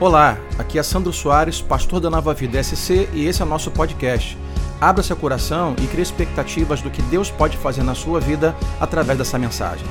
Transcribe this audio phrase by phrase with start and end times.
[0.00, 3.70] Olá, aqui é Sandro Soares, pastor da Nova Vida SC e esse é o nosso
[3.70, 4.36] podcast.
[4.80, 9.16] Abra seu coração e crie expectativas do que Deus pode fazer na sua vida através
[9.16, 9.86] dessa mensagem.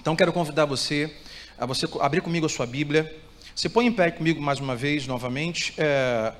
[0.00, 1.12] Então quero convidar você
[1.58, 3.12] a você abrir comigo a sua Bíblia.
[3.56, 5.74] Se põe em pé comigo mais uma vez, novamente.
[5.76, 6.32] É...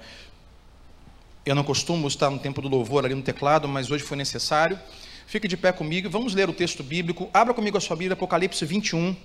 [1.45, 4.79] Eu não costumo estar no tempo do louvor ali no teclado, mas hoje foi necessário.
[5.27, 7.29] Fique de pé comigo, vamos ler o texto bíblico.
[7.34, 9.16] Abra comigo a sua Bíblia, Apocalipse 21.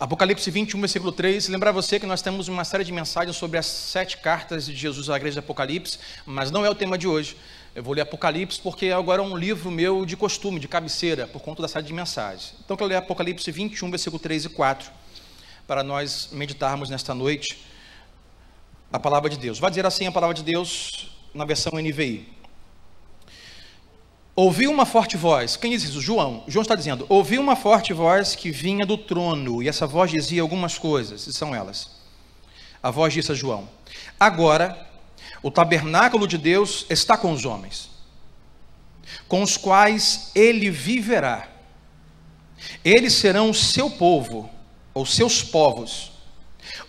[0.00, 1.48] Apocalipse 21, versículo 3.
[1.48, 5.10] Lembrar você que nós temos uma série de mensagens sobre as sete cartas de Jesus
[5.10, 7.36] à igreja de Apocalipse, mas não é o tema de hoje.
[7.74, 11.42] Eu vou ler Apocalipse porque agora é um livro meu de costume, de cabeceira, por
[11.42, 12.54] conta da série de mensagens.
[12.64, 14.90] Então eu quero ler Apocalipse 21, versículo 3 e 4,
[15.66, 17.62] para nós meditarmos nesta noite
[18.90, 19.58] a palavra de Deus.
[19.58, 22.39] Vai dizer assim a palavra de Deus na versão NVI.
[24.42, 25.54] Ouviu uma forte voz.
[25.54, 26.00] Quem diz isso?
[26.00, 26.42] João.
[26.48, 30.40] João está dizendo: Ouviu uma forte voz que vinha do trono, e essa voz dizia
[30.40, 31.90] algumas coisas, e são elas.
[32.82, 33.68] A voz disse a João:
[34.18, 34.88] Agora,
[35.42, 37.90] o tabernáculo de Deus está com os homens,
[39.28, 41.46] com os quais ele viverá.
[42.82, 44.48] Eles serão o seu povo,
[44.94, 46.12] ou seus povos.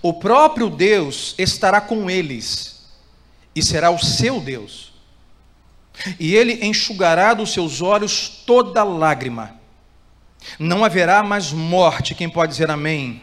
[0.02, 2.85] O próprio Deus estará com eles,
[3.53, 4.91] e será o seu Deus
[6.19, 9.55] e ele enxugará dos seus olhos toda lágrima.
[10.57, 13.21] Não haverá mais morte, quem pode dizer amém?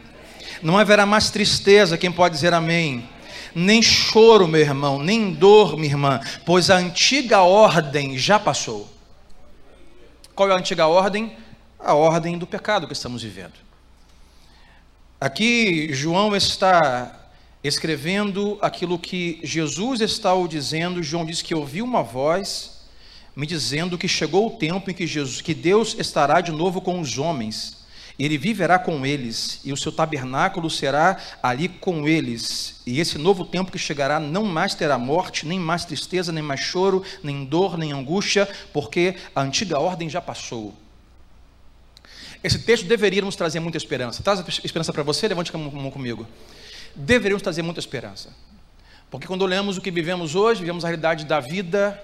[0.63, 3.09] Não haverá mais tristeza, quem pode dizer amém?
[3.55, 8.89] Nem choro, meu irmão, nem dor, minha irmã, pois a antiga ordem já passou.
[10.35, 11.37] Qual é a antiga ordem?
[11.79, 13.55] A ordem do pecado que estamos vivendo.
[15.21, 17.18] Aqui João está
[17.63, 22.79] escrevendo aquilo que Jesus está dizendo, João diz que ouviu uma voz
[23.35, 27.01] me dizendo que chegou o tempo em que Jesus, que Deus estará de novo com
[27.01, 27.79] os homens.
[28.19, 32.81] Ele viverá com eles e o seu tabernáculo será ali com eles.
[32.85, 36.59] E esse novo tempo que chegará não mais terá morte, nem mais tristeza, nem mais
[36.59, 40.75] choro, nem dor, nem angústia, porque a antiga ordem já passou.
[42.43, 44.21] Esse texto deveria nos trazer muita esperança.
[44.21, 45.29] Traz esperança para você?
[45.29, 46.27] Levante a mão comigo
[46.95, 48.35] deveríamos trazer muita esperança.
[49.11, 52.03] Porque quando olhamos o que vivemos hoje, vivemos a realidade da vida,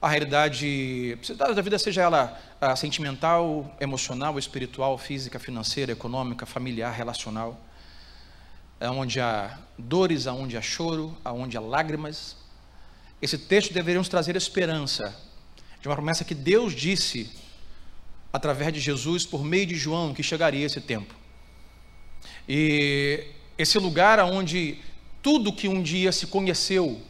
[0.00, 7.58] a realidade da vida, seja ela ah, sentimental, emocional, espiritual, física, financeira, econômica, familiar, relacional,
[8.80, 12.36] onde há dores, aonde há choro, aonde há lágrimas.
[13.22, 15.14] Esse texto deveria nos trazer esperança
[15.80, 17.30] de uma promessa que Deus disse
[18.30, 21.14] através de Jesus por meio de João que chegaria esse tempo.
[22.46, 23.26] E
[23.58, 24.78] esse lugar onde
[25.22, 27.00] tudo que um dia se conheceu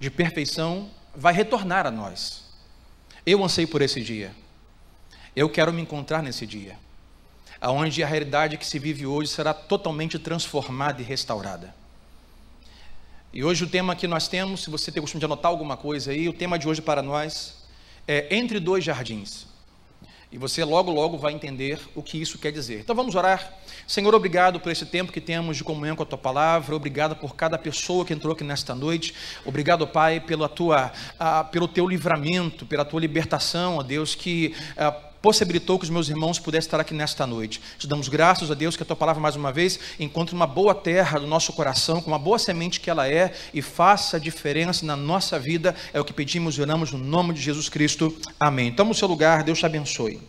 [0.00, 2.44] de perfeição vai retornar a nós.
[3.26, 4.34] Eu anseio por esse dia.
[5.34, 6.76] Eu quero me encontrar nesse dia,
[7.60, 11.74] aonde a realidade que se vive hoje será totalmente transformada e restaurada.
[13.32, 16.10] E hoje o tema que nós temos, se você tem costume de anotar alguma coisa
[16.10, 17.62] aí, o tema de hoje para nós
[18.06, 19.46] é Entre Dois Jardins.
[20.30, 22.80] E você logo, logo vai entender o que isso quer dizer.
[22.80, 23.54] Então vamos orar.
[23.86, 26.76] Senhor, obrigado por esse tempo que temos de comunhão com a tua palavra.
[26.76, 29.14] Obrigado por cada pessoa que entrou aqui nesta noite.
[29.46, 35.07] Obrigado, Pai, pela tua, uh, pelo teu livramento, pela tua libertação, ó Deus, que uh,
[35.20, 37.60] possibilitou que os meus irmãos pudessem estar aqui nesta noite.
[37.78, 40.74] Te damos graças a Deus que a tua palavra, mais uma vez, encontre uma boa
[40.74, 44.96] terra do nosso coração, com uma boa semente que ela é, e faça diferença na
[44.96, 45.74] nossa vida.
[45.92, 48.16] É o que pedimos e oramos no nome de Jesus Cristo.
[48.38, 48.72] Amém.
[48.72, 50.20] Toma o seu lugar, Deus te abençoe.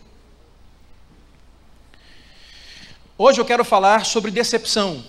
[3.16, 5.04] Hoje eu quero falar sobre decepção.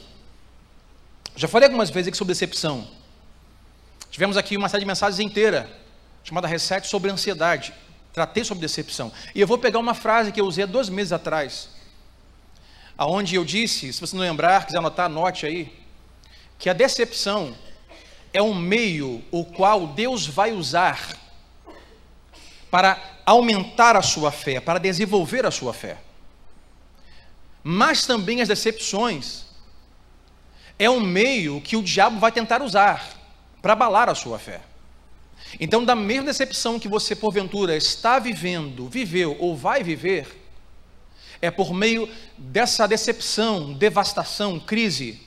[1.36, 2.88] Já falei algumas vezes aqui sobre decepção.
[4.12, 5.70] Tivemos aqui uma série de mensagens inteira,
[6.24, 7.74] chamada Reset sobre ansiedade.
[8.14, 9.12] Tratei sobre decepção.
[9.34, 11.70] E eu vou pegar uma frase que eu usei há dois meses atrás,
[12.98, 15.74] aonde eu disse, se você não lembrar, quiser anotar, anote aí,
[16.60, 17.56] que a decepção
[18.34, 21.18] é um meio o qual Deus vai usar
[22.70, 25.98] para aumentar a sua fé, para desenvolver a sua fé.
[27.64, 29.46] Mas também as decepções
[30.80, 33.08] é um meio que o diabo vai tentar usar
[33.62, 34.62] para abalar a sua fé.
[35.60, 40.28] Então, da mesma decepção que você porventura está vivendo, viveu ou vai viver,
[41.42, 42.08] é por meio
[42.38, 45.20] dessa decepção, devastação, crise,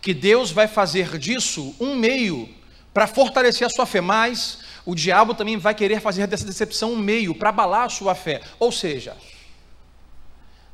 [0.00, 2.48] que Deus vai fazer disso um meio
[2.92, 6.98] para fortalecer a sua fé, mas o diabo também vai querer fazer dessa decepção um
[6.98, 8.40] meio para abalar a sua fé.
[8.58, 9.16] Ou seja,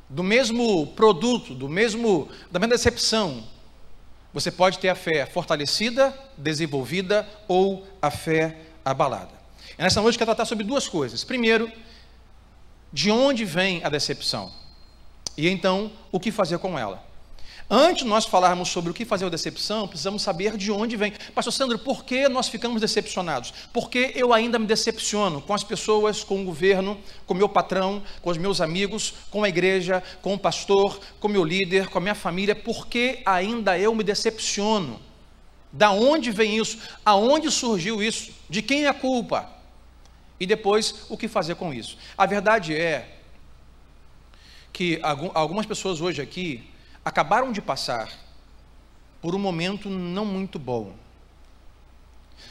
[0.09, 3.43] do mesmo produto, do mesmo da mesma decepção,
[4.33, 9.31] você pode ter a fé fortalecida, desenvolvida ou a fé abalada.
[9.77, 11.23] E nessa noite eu quero tratar sobre duas coisas.
[11.23, 11.71] Primeiro,
[12.91, 14.51] de onde vem a decepção?
[15.37, 17.11] E então, o que fazer com ela?
[17.73, 21.13] Antes de nós falarmos sobre o que fazer a decepção, precisamos saber de onde vem.
[21.33, 23.53] Pastor Sandro, por que nós ficamos decepcionados?
[23.71, 28.03] Porque eu ainda me decepciono com as pessoas, com o governo, com o meu patrão,
[28.21, 31.97] com os meus amigos, com a igreja, com o pastor, com o meu líder, com
[31.97, 32.53] a minha família.
[32.53, 34.99] Por que ainda eu me decepciono?
[35.71, 36.77] Da onde vem isso?
[37.05, 38.40] Aonde surgiu isso?
[38.51, 39.49] De quem é a culpa?
[40.37, 41.97] E depois, o que fazer com isso?
[42.17, 43.17] A verdade é
[44.73, 44.99] que
[45.33, 46.69] algumas pessoas hoje aqui
[47.05, 48.11] acabaram de passar
[49.21, 50.93] por um momento não muito bom.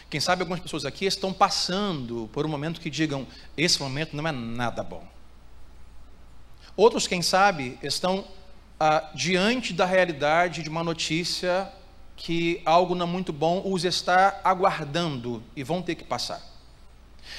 [0.09, 4.27] Quem sabe algumas pessoas aqui estão passando por um momento que digam: esse momento não
[4.27, 5.07] é nada bom.
[6.75, 8.27] Outros, quem sabe, estão
[8.79, 11.71] ah, diante da realidade de uma notícia
[12.21, 16.39] que algo não muito bom os está aguardando e vão ter que passar.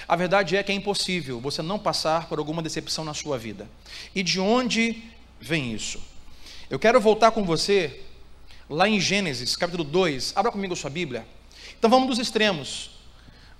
[0.07, 3.69] A verdade é que é impossível você não passar por alguma decepção na sua vida.
[4.15, 5.03] E de onde
[5.39, 6.01] vem isso?
[6.67, 8.01] Eu quero voltar com você
[8.67, 10.33] lá em Gênesis, capítulo 2.
[10.35, 11.27] Abra comigo a sua Bíblia.
[11.77, 12.89] Então vamos dos extremos.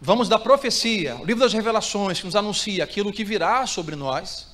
[0.01, 4.47] Vamos da profecia, o livro das revelações, que nos anuncia aquilo que virá sobre nós,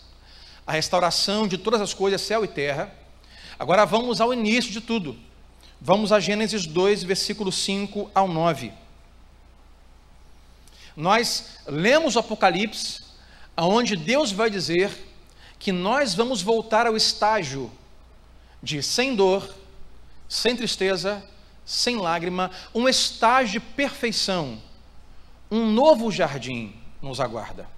[0.65, 2.93] a restauração de todas as coisas, céu e terra.
[3.57, 5.15] Agora vamos ao início de tudo.
[5.79, 8.73] Vamos a Gênesis 2, versículo 5 ao 9.
[10.95, 13.03] Nós lemos o Apocalipse,
[13.55, 14.91] aonde Deus vai dizer
[15.59, 17.71] que nós vamos voltar ao estágio
[18.61, 19.55] de sem dor,
[20.27, 21.23] sem tristeza,
[21.63, 24.61] sem lágrima, um estágio de perfeição,
[25.51, 27.69] um novo jardim nos aguarda.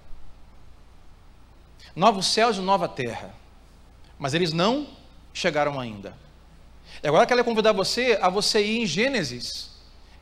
[1.94, 3.34] Novos céus e nova terra.
[4.18, 4.88] Mas eles não
[5.32, 6.14] chegaram ainda.
[7.02, 9.70] E agora eu quero convidar você a você ir em Gênesis.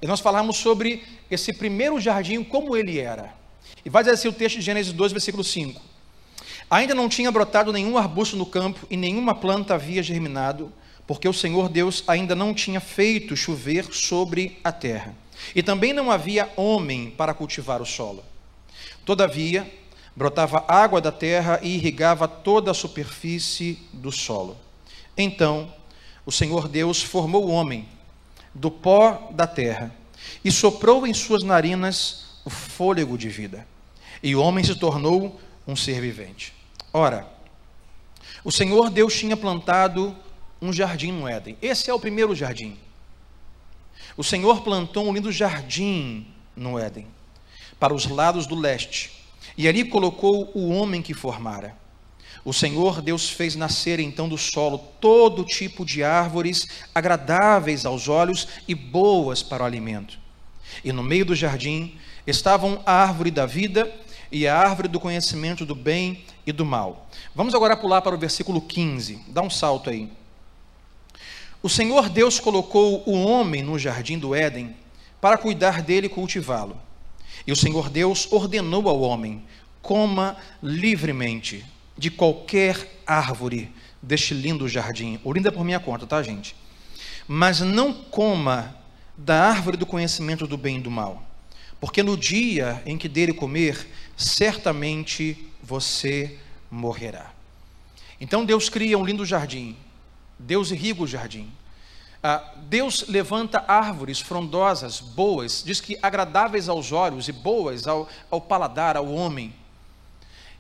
[0.01, 3.35] E nós falamos sobre esse primeiro jardim, como ele era.
[3.85, 5.81] E vai dizer assim o texto de Gênesis 2, versículo 5.
[6.71, 10.73] Ainda não tinha brotado nenhum arbusto no campo e nenhuma planta havia germinado,
[11.07, 15.15] porque o Senhor Deus ainda não tinha feito chover sobre a terra.
[15.55, 18.23] E também não havia homem para cultivar o solo.
[19.05, 19.69] Todavia,
[20.15, 24.57] brotava água da terra e irrigava toda a superfície do solo.
[25.17, 25.73] Então,
[26.29, 27.89] o Senhor Deus formou o homem
[28.53, 29.97] do pó da terra
[30.45, 33.67] e soprou em suas narinas o fôlego de vida.
[34.23, 36.53] E o homem se tornou um ser vivente.
[36.93, 37.27] Ora,
[38.45, 40.15] o Senhor Deus tinha plantado
[40.61, 41.57] um jardim no Éden.
[41.63, 42.77] Esse é o primeiro jardim.
[44.15, 47.07] O Senhor plantou um lindo jardim no Éden,
[47.81, 49.25] para os lados do leste,
[49.57, 51.75] e ali colocou o homem que formara.
[52.45, 58.47] O Senhor Deus fez nascer então do solo todo tipo de árvores agradáveis aos olhos
[58.67, 60.19] e boas para o alimento.
[60.85, 61.97] E no meio do jardim
[62.27, 63.93] estavam a árvore da vida
[64.31, 67.09] e a árvore do conhecimento do bem e do mal.
[67.35, 69.25] Vamos agora pular para o versículo 15.
[69.29, 70.11] Dá um salto aí.
[71.63, 74.77] O Senhor Deus colocou o homem no jardim do Éden
[75.21, 76.77] para cuidar dele e cultivá-lo.
[77.47, 79.43] E o Senhor Deus ordenou ao homem:
[79.83, 81.65] coma livremente
[81.99, 85.21] de qualquer árvore deste lindo jardim.
[85.25, 86.55] O lindo é por minha conta, tá, gente?
[87.27, 88.77] Mas não coma
[89.17, 91.23] da árvore do conhecimento do bem e do mal,
[91.81, 96.39] porque no dia em que dele comer, certamente você
[96.71, 97.33] morrerá.
[98.21, 99.77] Então Deus cria um lindo jardim,
[100.39, 101.51] Deus irriga o jardim.
[102.23, 108.41] Ah, Deus levanta árvores frondosas, boas, diz que agradáveis aos olhos e boas ao, ao
[108.41, 109.55] paladar, ao homem.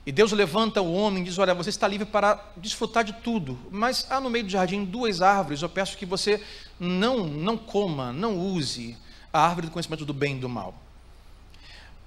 [0.08, 3.58] E Deus levanta o homem e diz: Olha, você está livre para desfrutar de tudo,
[3.70, 5.60] mas há no meio do jardim duas árvores.
[5.60, 6.42] Eu peço que você
[6.80, 8.96] não, não coma, não use
[9.30, 10.74] a árvore do conhecimento do bem e do mal.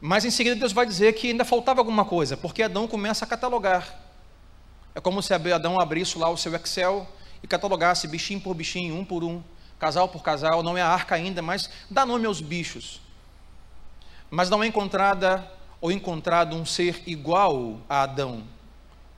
[0.01, 3.27] Mas em seguida Deus vai dizer que ainda faltava alguma coisa, porque Adão começa a
[3.27, 3.95] catalogar.
[4.95, 7.07] É como se Adão abrisse lá o seu Excel
[7.43, 9.43] e catalogasse bichinho por bichinho, um por um,
[9.77, 10.63] casal por casal.
[10.63, 12.99] Não é a arca ainda, mas dá nome aos bichos.
[14.31, 15.47] Mas não é encontrada
[15.81, 18.43] ou encontrado um ser igual a Adão,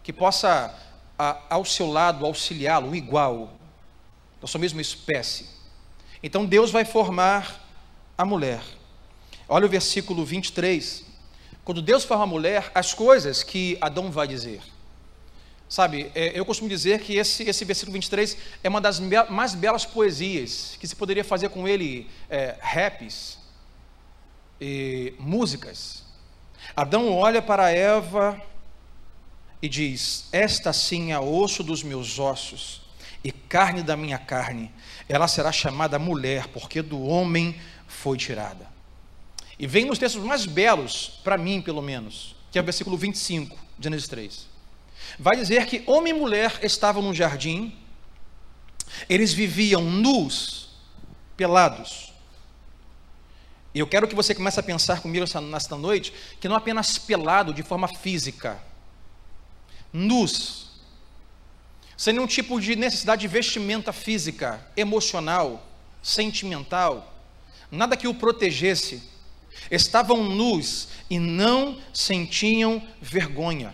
[0.02, 0.74] que possa
[1.20, 3.54] a, ao seu lado auxiliá-lo, igual,
[4.42, 5.48] da sua mesma espécie.
[6.24, 7.62] Então Deus vai formar
[8.18, 8.64] a mulher.
[9.48, 11.04] Olha o versículo 23.
[11.66, 14.62] Quando Deus forma a mulher, as coisas que Adão vai dizer.
[15.68, 19.86] Sabe, é, eu costumo dizer que esse, esse versículo 23 é uma das mais belas
[19.86, 23.40] poesias que se poderia fazer com ele é, raps
[24.62, 26.03] e músicas.
[26.76, 28.42] Adão olha para Eva
[29.62, 32.82] e diz: Esta sim é osso dos meus ossos
[33.24, 34.72] e carne da minha carne.
[35.08, 38.68] Ela será chamada mulher, porque do homem foi tirada.
[39.58, 43.56] E vem nos textos mais belos, para mim pelo menos, que é o versículo 25
[43.78, 44.48] de Gênesis 3.
[45.20, 47.78] vai dizer que homem e mulher estavam no jardim,
[49.08, 50.70] eles viviam nus,
[51.38, 52.13] pelados.
[53.74, 57.54] E eu quero que você comece a pensar comigo nesta noite que não apenas pelado
[57.54, 58.62] de forma física,
[59.92, 60.72] nus,
[61.98, 65.66] sem nenhum tipo de necessidade de vestimenta física, emocional,
[66.02, 67.14] sentimental,
[67.72, 69.02] nada que o protegesse,
[69.72, 73.74] estavam nus e não sentiam vergonha.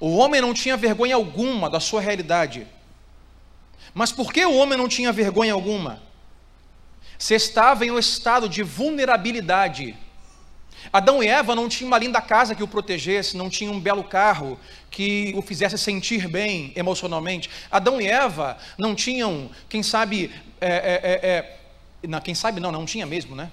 [0.00, 2.66] O homem não tinha vergonha alguma da sua realidade.
[3.92, 6.02] Mas por que o homem não tinha vergonha alguma?
[7.24, 9.96] Se estava em um estado de vulnerabilidade.
[10.92, 14.04] Adão e Eva não tinham uma linda casa que o protegesse, não tinham um belo
[14.04, 17.48] carro que o fizesse sentir bem emocionalmente.
[17.70, 21.28] Adão e Eva não tinham, quem sabe, é, é, é,
[22.02, 23.50] é não, quem sabe não, não tinha mesmo, né?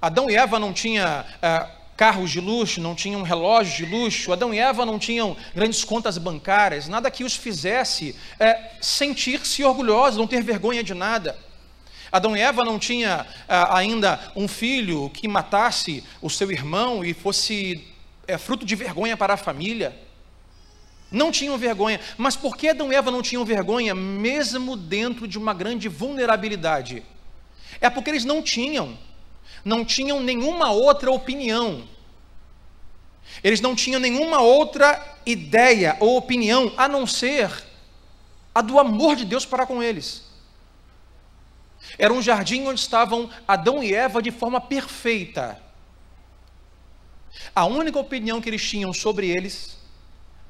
[0.00, 4.54] Adão e Eva não tinham é, carros de luxo, não tinham relógios de luxo, Adão
[4.54, 10.28] e Eva não tinham grandes contas bancárias, nada que os fizesse é, sentir-se orgulhosos, não
[10.28, 11.49] ter vergonha de nada.
[12.10, 17.14] Adão e Eva não tinha ah, ainda um filho que matasse o seu irmão e
[17.14, 17.86] fosse
[18.26, 19.96] é, fruto de vergonha para a família.
[21.10, 22.00] Não tinham vergonha.
[22.16, 27.02] Mas por que Adão e Eva não tinham vergonha, mesmo dentro de uma grande vulnerabilidade?
[27.80, 28.96] É porque eles não tinham
[29.64, 31.84] não tinham nenhuma outra opinião.
[33.42, 37.50] Eles não tinham nenhuma outra ideia ou opinião a não ser
[38.54, 40.29] a do amor de Deus para com eles.
[42.00, 45.60] Era um jardim onde estavam Adão e Eva de forma perfeita.
[47.54, 49.76] A única opinião que eles tinham sobre eles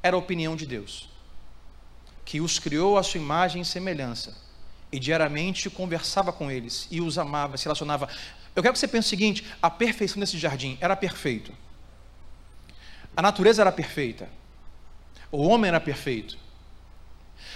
[0.00, 1.08] era a opinião de Deus,
[2.24, 4.36] que os criou à sua imagem e semelhança,
[4.92, 8.08] e diariamente conversava com eles, e os amava, se relacionava.
[8.54, 11.52] Eu quero que você pense o seguinte: a perfeição desse jardim era perfeito.
[13.16, 14.28] A natureza era perfeita.
[15.32, 16.38] O homem era perfeito.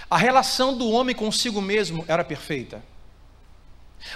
[0.09, 2.83] A relação do homem consigo mesmo era perfeita.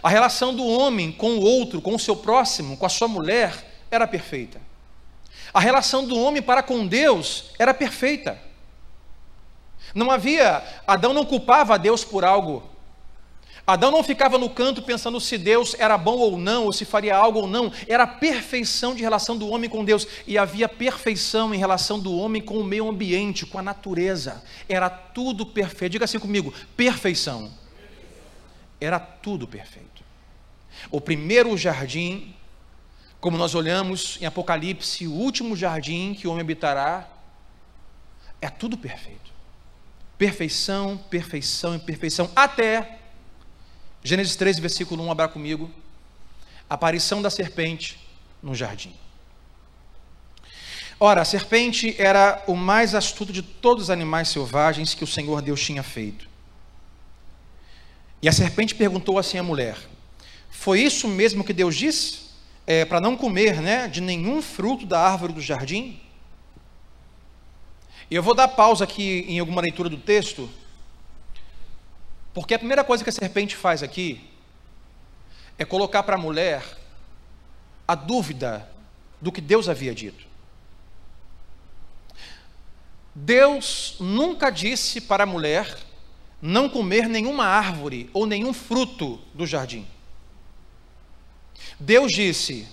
[0.01, 3.84] A relação do homem com o outro, com o seu próximo, com a sua mulher,
[3.91, 4.62] era perfeita.
[5.53, 8.39] A relação do homem para com Deus era perfeita.
[9.93, 12.63] Não havia, Adão não culpava a Deus por algo.
[13.65, 17.15] Adão não ficava no canto pensando se Deus era bom ou não, ou se faria
[17.15, 17.72] algo ou não.
[17.88, 20.08] Era a perfeição de relação do homem com Deus.
[20.25, 24.43] E havia perfeição em relação do homem com o meio ambiente, com a natureza.
[24.67, 25.91] Era tudo perfeito.
[25.91, 27.51] Diga assim comigo: perfeição.
[28.79, 30.03] Era tudo perfeito.
[30.89, 32.36] O primeiro jardim,
[33.19, 37.07] como nós olhamos em Apocalipse, o último jardim que o homem habitará,
[38.41, 39.31] é tudo perfeito.
[40.17, 42.31] Perfeição, perfeição e perfeição.
[42.36, 43.00] Até
[44.03, 45.69] Gênesis 13, versículo 1, abra comigo.
[46.69, 48.00] Aparição da serpente
[48.41, 48.93] no jardim.
[51.00, 55.41] Ora, a serpente era o mais astuto de todos os animais selvagens que o Senhor
[55.41, 56.28] Deus tinha feito.
[58.21, 59.77] E a serpente perguntou assim à mulher:
[60.49, 62.29] Foi isso mesmo que Deus disse?
[62.67, 65.99] É, Para não comer né, de nenhum fruto da árvore do jardim?
[68.11, 70.49] E eu vou dar pausa aqui em alguma leitura do texto,
[72.33, 74.27] porque a primeira coisa que a serpente faz aqui
[75.57, 76.63] é colocar para a mulher
[77.88, 78.67] a dúvida
[79.21, 80.27] do que Deus havia dito.
[83.13, 85.77] Deus nunca disse para a mulher
[86.41, 89.86] não comer nenhuma árvore ou nenhum fruto do jardim.
[91.79, 92.67] Deus disse: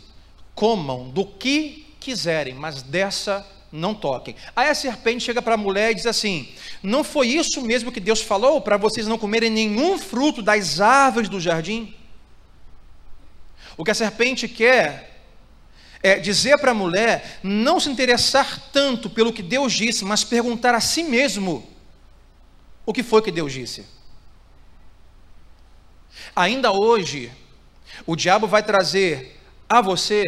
[0.54, 4.34] comam do que quiserem, mas dessa não toquem.
[4.54, 6.48] Aí a serpente chega para a mulher e diz assim:
[6.82, 11.28] Não foi isso mesmo que Deus falou para vocês não comerem nenhum fruto das árvores
[11.28, 11.94] do jardim?
[13.76, 15.20] O que a serpente quer
[16.02, 20.74] é dizer para a mulher não se interessar tanto pelo que Deus disse, mas perguntar
[20.74, 21.75] a si mesmo
[22.86, 23.84] o que foi que Deus disse.
[26.34, 27.32] Ainda hoje,
[28.06, 30.22] o diabo vai trazer a você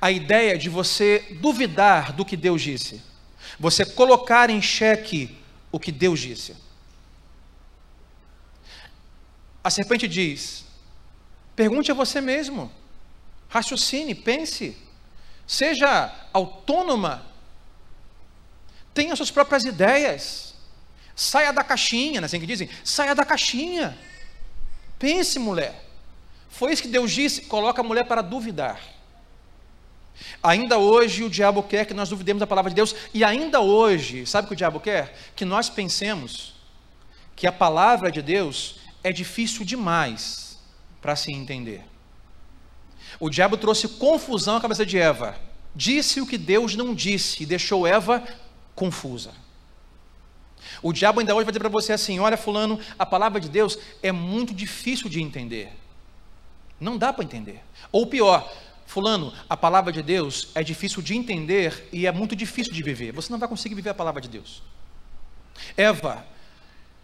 [0.00, 3.02] a ideia de você duvidar do que Deus disse,
[3.58, 5.36] você colocar em xeque
[5.72, 6.56] o que Deus disse.
[9.62, 10.64] A serpente diz:
[11.56, 12.70] pergunte a você mesmo,
[13.48, 14.76] raciocine, pense,
[15.46, 17.24] seja autônoma,
[18.92, 20.53] tenha suas próprias ideias,
[21.14, 22.68] saia da caixinha, não é assim que dizem?
[22.82, 23.96] Saia da caixinha,
[24.98, 25.84] pense, mulher.
[26.48, 28.80] Foi isso que Deus disse, coloca a mulher para duvidar.
[30.42, 34.26] Ainda hoje o diabo quer que nós duvidemos da palavra de Deus, e ainda hoje,
[34.26, 35.16] sabe o que o diabo quer?
[35.34, 36.54] Que nós pensemos
[37.34, 40.58] que a palavra de Deus é difícil demais
[41.02, 41.82] para se entender.
[43.18, 45.36] O diabo trouxe confusão à cabeça de Eva,
[45.74, 48.22] disse o que Deus não disse e deixou Eva
[48.74, 49.32] confusa.
[50.82, 53.78] O diabo ainda hoje vai dizer para você assim: olha, Fulano, a palavra de Deus
[54.02, 55.72] é muito difícil de entender.
[56.80, 57.60] Não dá para entender.
[57.92, 58.52] Ou pior,
[58.86, 63.12] Fulano, a palavra de Deus é difícil de entender e é muito difícil de viver.
[63.12, 64.62] Você não vai conseguir viver a palavra de Deus.
[65.76, 66.26] Eva,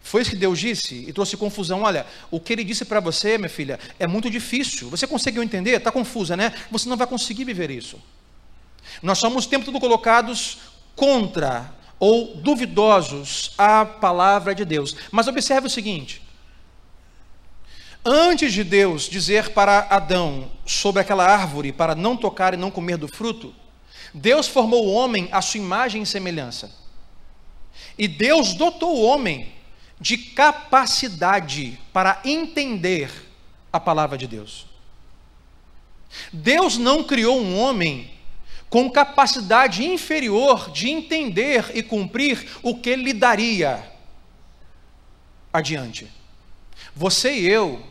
[0.01, 1.83] foi isso que Deus disse e trouxe confusão.
[1.83, 4.89] Olha, o que ele disse para você, minha filha, é muito difícil.
[4.89, 5.71] Você conseguiu entender?
[5.71, 6.53] Está confusa, né?
[6.69, 7.99] Você não vai conseguir viver isso.
[9.01, 10.59] Nós somos o tempo todo colocados
[10.95, 14.95] contra ou duvidosos à palavra de Deus.
[15.11, 16.19] Mas observe o seguinte:
[18.03, 22.97] antes de Deus dizer para Adão sobre aquela árvore para não tocar e não comer
[22.97, 23.53] do fruto,
[24.11, 26.73] Deus formou o homem à sua imagem e semelhança.
[27.95, 29.53] E Deus dotou o homem
[29.99, 33.11] de capacidade para entender
[33.71, 34.65] a palavra de Deus.
[36.33, 38.11] Deus não criou um homem
[38.71, 43.91] com capacidade inferior de entender e cumprir o que lhe daria.
[45.51, 46.09] Adiante.
[46.95, 47.85] Você e eu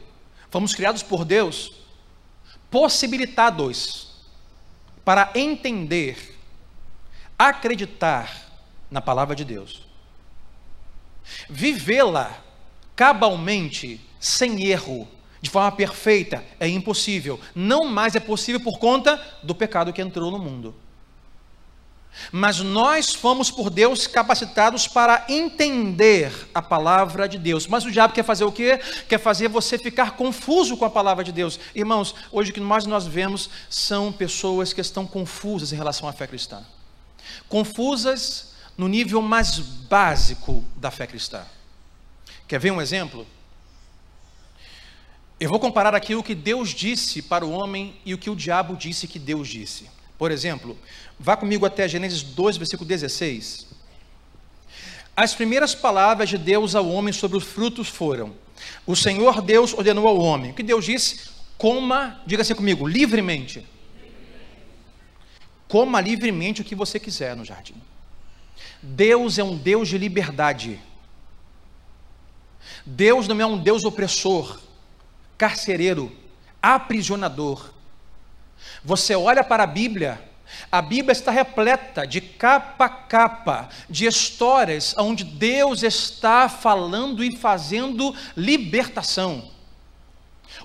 [0.50, 1.74] fomos criados por Deus
[2.70, 4.08] possibilitados
[5.04, 6.38] para entender,
[7.38, 8.50] acreditar
[8.90, 9.86] na palavra de Deus.
[11.46, 12.42] Vivê-la
[12.96, 15.06] cabalmente, sem erro,
[15.40, 17.40] de forma perfeita, é impossível.
[17.54, 20.74] Não mais é possível por conta do pecado que entrou no mundo.
[22.32, 27.66] Mas nós fomos por Deus capacitados para entender a palavra de Deus.
[27.66, 28.78] Mas o diabo quer fazer o quê?
[29.08, 31.58] Quer fazer você ficar confuso com a palavra de Deus.
[31.74, 36.12] Irmãos, hoje o que mais nós vemos são pessoas que estão confusas em relação à
[36.12, 36.62] fé cristã.
[37.48, 41.44] Confusas no nível mais básico da fé cristã.
[42.46, 43.26] Quer ver um exemplo?
[45.40, 48.36] Eu vou comparar aqui o que Deus disse para o homem e o que o
[48.36, 49.88] diabo disse que Deus disse.
[50.18, 50.76] Por exemplo,
[51.18, 53.66] vá comigo até Gênesis 2, versículo 16.
[55.16, 58.34] As primeiras palavras de Deus ao homem sobre os frutos foram:
[58.86, 60.50] O Senhor Deus ordenou ao homem.
[60.50, 61.30] O que Deus disse?
[61.56, 63.66] Coma, diga assim comigo, livremente.
[65.66, 67.80] Coma livremente o que você quiser no jardim.
[68.82, 70.78] Deus é um Deus de liberdade.
[72.84, 74.60] Deus não é um Deus opressor,
[75.40, 76.14] carcereiro,
[76.60, 77.70] aprisionador.
[78.84, 80.22] Você olha para a Bíblia,
[80.70, 87.34] a Bíblia está repleta de capa a capa de histórias onde Deus está falando e
[87.38, 89.50] fazendo libertação.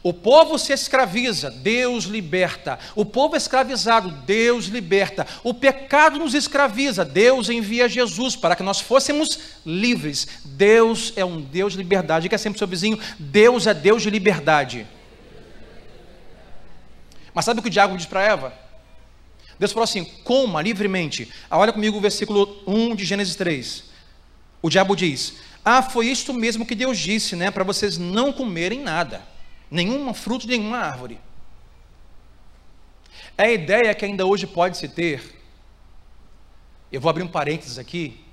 [0.05, 2.77] O povo se escraviza, Deus liberta.
[2.95, 5.25] O povo escravizado, Deus liberta.
[5.43, 10.27] O pecado nos escraviza, Deus envia Jesus para que nós fôssemos livres.
[10.45, 12.21] Deus é um Deus de liberdade.
[12.21, 14.85] Diga sempre seu vizinho: Deus é Deus de liberdade.
[17.33, 18.53] Mas sabe o que o diabo diz para Eva?
[19.57, 21.33] Deus falou assim: coma livremente.
[21.49, 23.85] Ah, olha comigo o versículo 1 de Gênesis 3.
[24.61, 25.33] O diabo diz:
[25.65, 27.49] Ah, foi isto mesmo que Deus disse, né?
[27.49, 29.33] Para vocês não comerem nada
[29.69, 31.19] nenhum fruto de nenhuma árvore.
[33.37, 35.41] É a ideia que ainda hoje pode se ter,
[36.91, 38.23] eu vou abrir um parênteses aqui,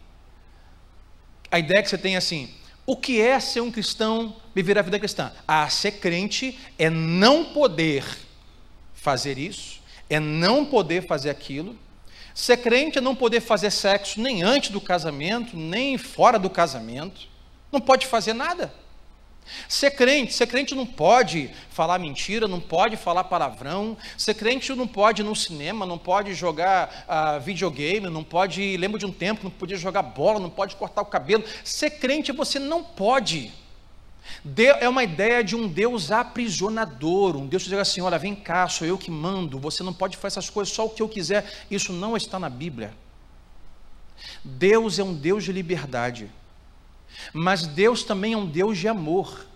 [1.51, 2.55] a ideia que você tem assim,
[2.87, 5.33] o que é ser um cristão, viver a vida cristã?
[5.47, 8.05] Ah, ser crente é não poder
[8.95, 11.79] fazer isso, é não poder fazer aquilo.
[12.35, 17.29] Ser crente é não poder fazer sexo nem antes do casamento, nem fora do casamento.
[17.71, 18.73] Não pode fazer nada.
[19.69, 23.97] Ser crente, ser crente não pode falar mentira, não pode falar palavrão.
[24.17, 28.77] Ser crente não pode ir no cinema, não pode jogar uh, videogame, não pode.
[28.77, 31.45] Lembro de um tempo, não podia jogar bola, não pode cortar o cabelo.
[31.65, 33.53] Ser crente você não pode.
[34.81, 38.69] é uma ideia de um Deus aprisionador, um Deus que diz assim: olha, vem cá,
[38.69, 41.51] sou eu que mando, você não pode fazer essas coisas só o que eu quiser.
[41.71, 42.95] Isso não está na Bíblia.
[44.45, 46.31] Deus é um Deus de liberdade.
[47.33, 49.47] Mas Deus também é um Deus de amor.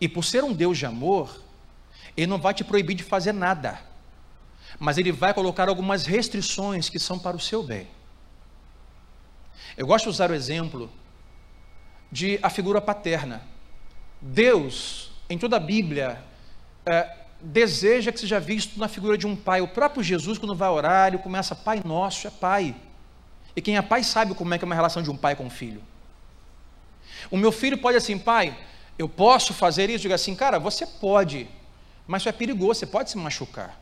[0.00, 1.42] E por ser um Deus de amor,
[2.16, 3.80] Ele não vai te proibir de fazer nada.
[4.78, 7.86] Mas Ele vai colocar algumas restrições que são para o seu bem.
[9.76, 10.90] Eu gosto de usar o exemplo
[12.10, 13.42] de a figura paterna.
[14.20, 16.22] Deus, em toda a Bíblia,
[16.84, 19.60] é, deseja que seja visto na figura de um pai.
[19.60, 22.74] O próprio Jesus, quando vai orar, ele começa, Pai nosso, é pai.
[23.54, 25.44] E quem é pai sabe como é que é uma relação de um pai com
[25.44, 25.82] um filho.
[27.30, 28.56] O meu filho pode assim, pai,
[28.98, 30.02] eu posso fazer isso?
[30.02, 31.48] Diga assim, cara, você pode,
[32.06, 33.80] mas isso é perigoso, você pode se machucar.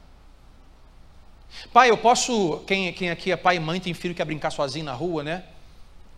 [1.73, 2.63] Pai, eu posso.
[2.67, 5.23] Quem, quem aqui é pai e mãe tem filho que quer brincar sozinho na rua,
[5.23, 5.45] né?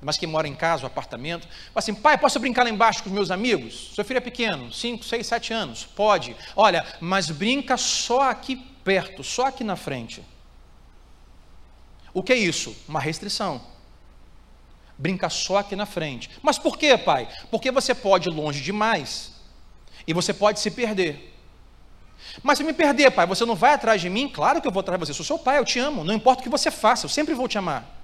[0.03, 1.47] Mas que mora em casa, apartamento.
[1.75, 3.93] Assim, pai, posso brincar lá embaixo com os meus amigos?
[3.95, 5.85] Seu filho é pequeno, 5, 6, 7 anos.
[5.85, 6.35] Pode.
[6.57, 10.25] Olha, mas brinca só aqui perto, só aqui na frente.
[12.13, 12.75] O que é isso?
[12.89, 13.61] Uma restrição.
[15.01, 16.29] Brinca só aqui na frente.
[16.43, 17.27] Mas por quê, pai?
[17.51, 19.33] Porque você pode ir longe demais
[20.07, 21.35] e você pode se perder.
[22.43, 24.29] Mas se me perder, pai, você não vai atrás de mim?
[24.29, 25.13] Claro que eu vou atrás de você.
[25.13, 26.05] Eu sou seu pai, eu te amo.
[26.05, 27.99] Não importa o que você faça, eu sempre vou te amar.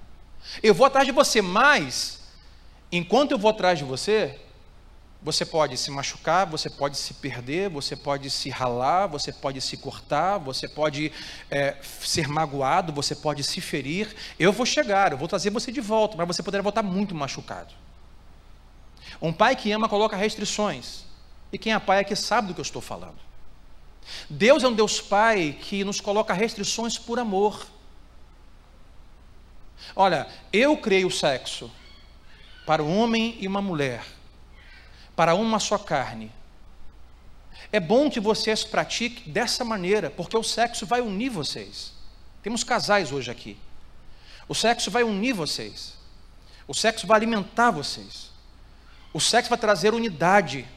[0.63, 2.23] Eu vou atrás de você, mas
[2.91, 4.41] enquanto eu vou atrás de você,
[5.27, 9.77] você pode se machucar, você pode se perder, você pode se ralar, você pode se
[9.77, 11.11] cortar, você pode
[11.51, 14.15] é, ser magoado, você pode se ferir.
[14.39, 17.75] Eu vou chegar, eu vou trazer você de volta, mas você poderá voltar muito machucado.
[19.21, 21.07] Um pai que ama coloca restrições,
[21.53, 23.19] e quem é pai é que sabe do que eu estou falando.
[24.31, 27.67] Deus é um Deus Pai que nos coloca restrições por amor.
[29.97, 31.69] Olha, eu criei o sexo
[32.65, 34.16] para um homem e uma mulher
[35.17, 36.31] para uma só carne.
[37.73, 41.93] É bom que vocês pratiquem dessa maneira, porque o sexo vai unir vocês.
[42.43, 43.57] Temos casais hoje aqui.
[44.47, 45.95] O sexo vai unir vocês.
[46.69, 48.31] O sexo vai alimentar vocês.
[49.13, 50.69] O sexo vai trazer unidade,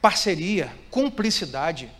[0.00, 1.90] parceria, cumplicidade.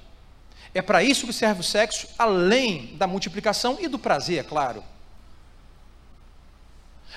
[0.75, 4.83] É para isso que serve o sexo, além da multiplicação e do prazer, é claro.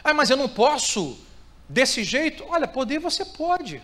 [0.04, 1.18] Ah, mas eu não posso
[1.68, 2.46] desse jeito?
[2.48, 3.82] Olha, poder você pode,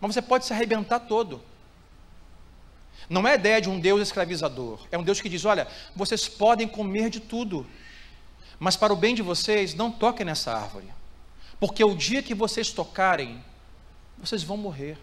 [0.00, 1.42] mas você pode se arrebentar todo.
[3.08, 6.28] Não é a ideia de um Deus escravizador, é um Deus que diz: olha, vocês
[6.28, 7.66] podem comer de tudo,
[8.58, 10.86] mas para o bem de vocês, não toquem nessa árvore,
[11.58, 13.42] porque o dia que vocês tocarem,
[14.18, 14.98] vocês vão morrer.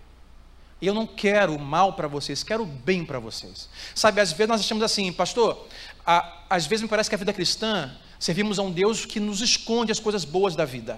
[0.82, 3.68] E eu não quero o mal para vocês, quero o bem para vocês.
[3.94, 5.68] Sabe, às vezes nós achamos assim, pastor,
[6.06, 9.42] a, às vezes me parece que a vida cristã, servimos a um Deus que nos
[9.42, 10.98] esconde as coisas boas da vida.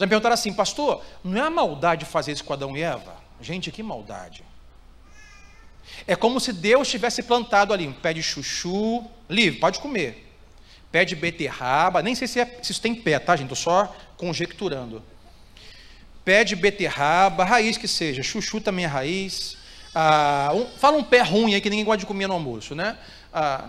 [0.00, 3.16] Já me perguntaram assim, pastor, não é a maldade fazer isso com Adão e Eva?
[3.38, 4.42] Gente, que maldade.
[6.06, 10.26] É como se Deus tivesse plantado ali um pé de chuchu, livre, pode comer.
[10.90, 13.52] Pé de beterraba, nem sei se, é, se isso tem pé, tá, gente?
[13.52, 15.02] Estou só conjecturando.
[16.24, 19.58] Pé de beterraba, raiz que seja, chuchu também é raiz.
[19.94, 22.96] Ah, um, fala um pé ruim aí que ninguém gosta de comer no almoço, né?
[23.30, 23.68] Ah,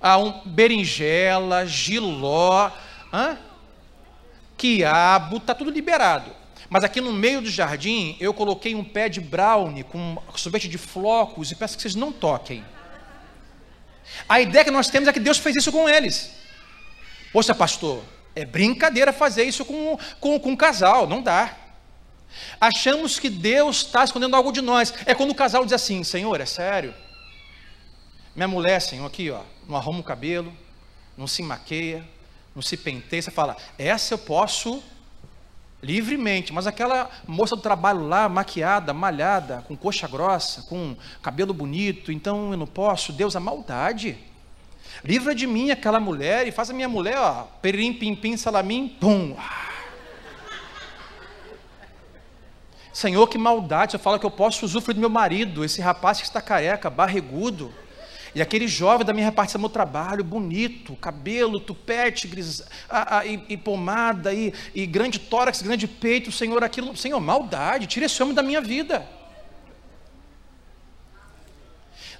[0.00, 2.70] ah, um berinjela, giló.
[3.12, 3.36] Hã?
[4.62, 6.30] Quiabo, está tudo liberado.
[6.70, 10.78] Mas aqui no meio do jardim, eu coloquei um pé de brownie com sorvete de
[10.78, 12.64] flocos e peço que vocês não toquem.
[14.28, 16.30] A ideia que nós temos é que Deus fez isso com eles.
[17.32, 18.04] Poxa, pastor,
[18.36, 21.56] é brincadeira fazer isso com, com, com um casal, não dá.
[22.60, 24.94] Achamos que Deus está escondendo algo de nós.
[25.06, 26.94] É quando o casal diz assim: Senhor, é sério.
[28.34, 30.56] Minha mulher, Senhor, aqui, ó, não arruma o cabelo,
[31.18, 32.06] não se maqueia,
[32.54, 34.82] não se penteia, você fala, essa eu posso
[35.82, 42.12] livremente, mas aquela moça do trabalho lá, maquiada, malhada, com coxa grossa, com cabelo bonito,
[42.12, 44.16] então eu não posso, Deus, a maldade.
[45.02, 48.88] Livra de mim aquela mulher e faz a minha mulher, ó, peririm, pim, pim, salamim,
[49.00, 49.36] pum.
[52.92, 56.26] Senhor, que maldade, você fala que eu posso usufruir do meu marido, esse rapaz que
[56.26, 57.72] está careca, barrigudo,
[58.34, 63.44] e aquele jovem da minha repartição meu trabalho, bonito, cabelo, tupete, gris, a, a, e,
[63.50, 68.34] e, pomada, e, e grande tórax, grande peito, Senhor, aquilo, Senhor, maldade, tira esse homem
[68.34, 69.06] da minha vida.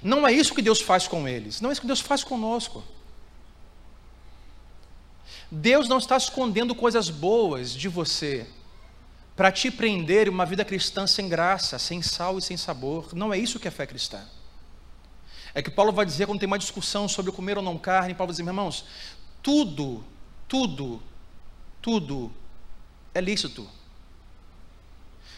[0.03, 2.85] Não é isso que Deus faz com eles, não é isso que Deus faz conosco.
[5.51, 8.47] Deus não está escondendo coisas boas de você
[9.35, 13.15] para te prender uma vida cristã sem graça, sem sal e sem sabor.
[13.15, 14.21] Não é isso que é fé cristã.
[15.55, 18.29] É que Paulo vai dizer quando tem uma discussão sobre comer ou não carne, Paulo
[18.29, 18.85] vai dizer, meus irmãos,
[19.43, 20.05] tudo,
[20.49, 21.03] tudo,
[21.81, 22.33] tudo
[23.15, 23.69] é lícito.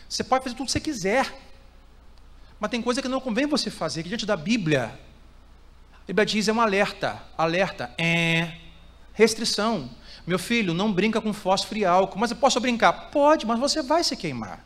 [0.09, 1.37] Você pode fazer tudo que você quiser,
[2.61, 4.99] mas tem coisa que não convém você fazer, que diante da Bíblia,
[5.93, 8.59] a Bíblia diz é um alerta, alerta, é
[9.13, 9.91] restrição.
[10.27, 13.11] Meu filho, não brinca com fósforo e álcool, mas eu posso brincar?
[13.11, 14.65] Pode, mas você vai se queimar.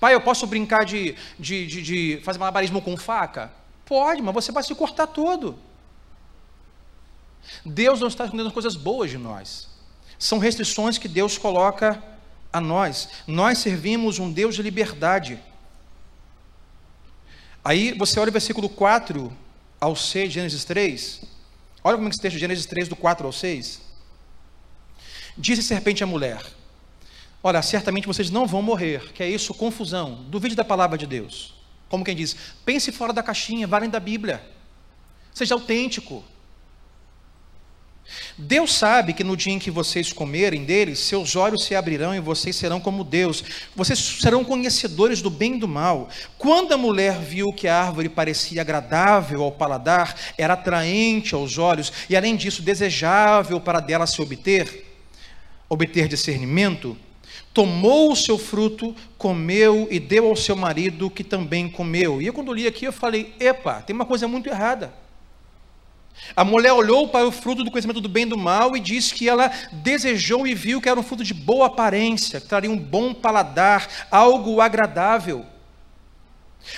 [0.00, 3.52] Pai, eu posso brincar de, de, de, de fazer malabarismo com faca?
[3.88, 5.58] Pode, mas você vai se cortar todo.
[7.64, 9.66] Deus não está escondendo coisas boas de nós.
[10.18, 12.02] São restrições que Deus coloca
[12.52, 13.08] a nós.
[13.26, 15.42] Nós servimos um Deus de liberdade.
[17.64, 19.34] Aí você olha o versículo 4
[19.80, 21.22] ao 6 de Gênesis 3.
[21.82, 23.80] Olha como é que texto de Gênesis 3, do 4 ao 6.
[25.34, 26.44] Disse serpente à mulher:
[27.42, 30.26] Olha, certamente vocês não vão morrer, que é isso, confusão.
[30.28, 31.57] Duvide da palavra de Deus.
[31.88, 34.42] Como quem diz, pense fora da caixinha, vá além da Bíblia.
[35.32, 36.24] Seja autêntico.
[38.36, 42.20] Deus sabe que no dia em que vocês comerem deles, seus olhos se abrirão e
[42.20, 43.44] vocês serão como Deus.
[43.76, 46.08] Vocês serão conhecedores do bem e do mal.
[46.38, 51.92] Quando a mulher viu que a árvore parecia agradável ao paladar, era atraente aos olhos
[52.08, 54.86] e, além disso, desejável para dela se obter,
[55.68, 56.96] obter discernimento,
[57.58, 62.22] tomou o seu fruto, comeu e deu ao seu marido, que também comeu.
[62.22, 64.94] E eu, quando li aqui, eu falei: epa, tem uma coisa muito errada.
[66.36, 69.12] A mulher olhou para o fruto do conhecimento do bem e do mal e disse
[69.12, 72.78] que ela desejou e viu que era um fruto de boa aparência, que traria um
[72.78, 75.44] bom paladar, algo agradável.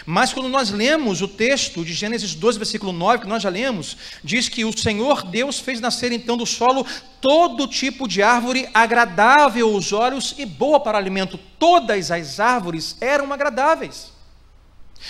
[0.06, 3.96] Mas quando nós lemos o texto de Gênesis 12, versículo 9, que nós já lemos,
[4.22, 6.86] diz que o Senhor Deus fez nascer então do solo
[7.20, 11.38] todo tipo de árvore agradável aos olhos e boa para alimento.
[11.58, 14.12] Todas as árvores eram agradáveis.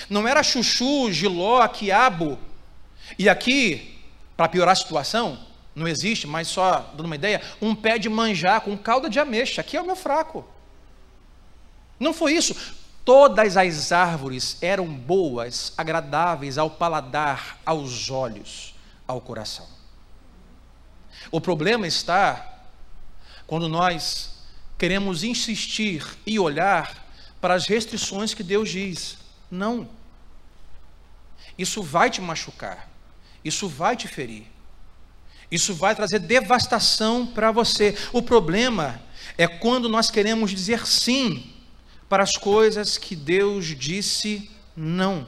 [0.08, 2.38] Não era chuchu, giló, quiabo.
[3.18, 3.98] E aqui,
[4.36, 5.38] para piorar a situação,
[5.74, 9.60] não existe, mas só dando uma ideia, um pé de manjá com calda de ameixa.
[9.60, 10.44] Aqui é o meu fraco.
[11.98, 12.56] Não foi isso.
[13.04, 18.74] Todas as árvores eram boas, agradáveis ao paladar, aos olhos,
[19.06, 19.66] ao coração.
[21.30, 22.64] O problema está
[23.46, 24.44] quando nós
[24.78, 27.06] queremos insistir e olhar
[27.40, 29.18] para as restrições que Deus diz.
[29.50, 29.88] Não.
[31.58, 32.88] Isso vai te machucar.
[33.44, 34.46] Isso vai te ferir.
[35.50, 37.96] Isso vai trazer devastação para você.
[38.12, 39.02] O problema
[39.36, 41.49] é quando nós queremos dizer sim
[42.10, 45.26] para as coisas que Deus disse não.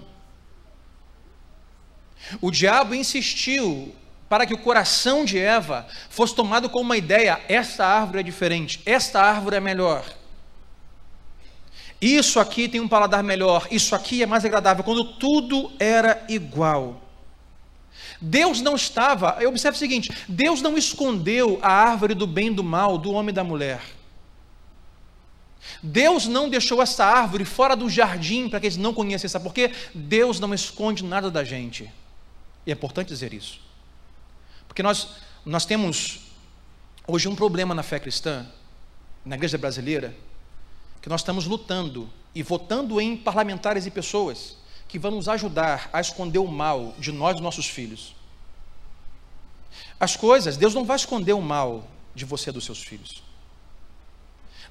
[2.41, 3.95] O diabo insistiu
[4.29, 8.83] para que o coração de Eva fosse tomado como uma ideia: esta árvore é diferente,
[8.85, 10.05] esta árvore é melhor.
[12.01, 17.01] Isso aqui tem um paladar melhor, isso aqui é mais agradável, quando tudo era igual.
[18.21, 22.65] Deus não estava, observe o seguinte: Deus não escondeu a árvore do bem e do
[22.65, 24.02] mal do homem e da mulher.
[25.83, 29.55] Deus não deixou essa árvore fora do jardim para que eles não conhecessem, sabe por
[29.55, 29.73] quê?
[29.95, 31.91] Deus não esconde nada da gente.
[32.67, 33.61] E é importante dizer isso.
[34.67, 36.21] Porque nós, nós temos
[37.07, 38.47] hoje um problema na fé cristã,
[39.25, 40.15] na igreja brasileira,
[41.01, 44.57] que nós estamos lutando e votando em parlamentares e pessoas
[44.89, 48.15] que vão nos ajudar a esconder o mal de nós e nossos filhos.
[49.99, 53.22] As coisas, Deus não vai esconder o mal de você e dos seus filhos.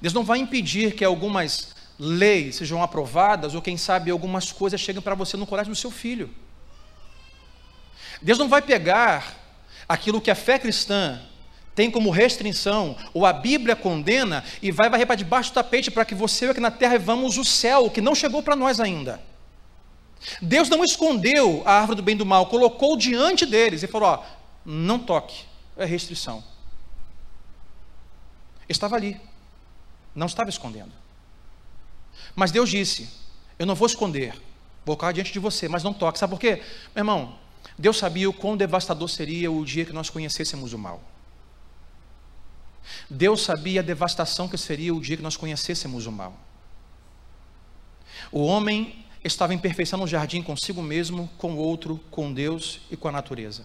[0.01, 5.01] Deus não vai impedir que algumas leis sejam aprovadas, ou quem sabe algumas coisas cheguem
[5.01, 6.29] para você no colégio do seu filho.
[8.21, 9.35] Deus não vai pegar
[9.87, 11.21] aquilo que a fé cristã
[11.75, 16.03] tem como restrição, ou a Bíblia condena, e vai varrer para debaixo do tapete para
[16.03, 19.21] que você aqui na terra vamos o céu, que não chegou para nós ainda.
[20.41, 24.09] Deus não escondeu a árvore do bem e do mal, colocou diante deles e falou:
[24.09, 24.23] ó,
[24.65, 25.45] não toque,
[25.77, 26.43] é restrição.
[28.67, 29.19] Estava ali.
[30.13, 30.91] Não estava escondendo.
[32.35, 33.09] Mas Deus disse:
[33.57, 34.33] Eu não vou esconder,
[34.85, 36.19] vou colocar diante de você, mas não toque.
[36.19, 36.61] Sabe por quê?
[36.93, 37.35] Meu irmão,
[37.77, 41.01] Deus sabia o quão devastador seria o dia que nós conhecêssemos o mal.
[43.09, 46.35] Deus sabia a devastação que seria o dia que nós conhecêssemos o mal.
[48.31, 52.97] O homem estava em perfeição no jardim consigo mesmo, com o outro, com Deus e
[52.97, 53.63] com a natureza.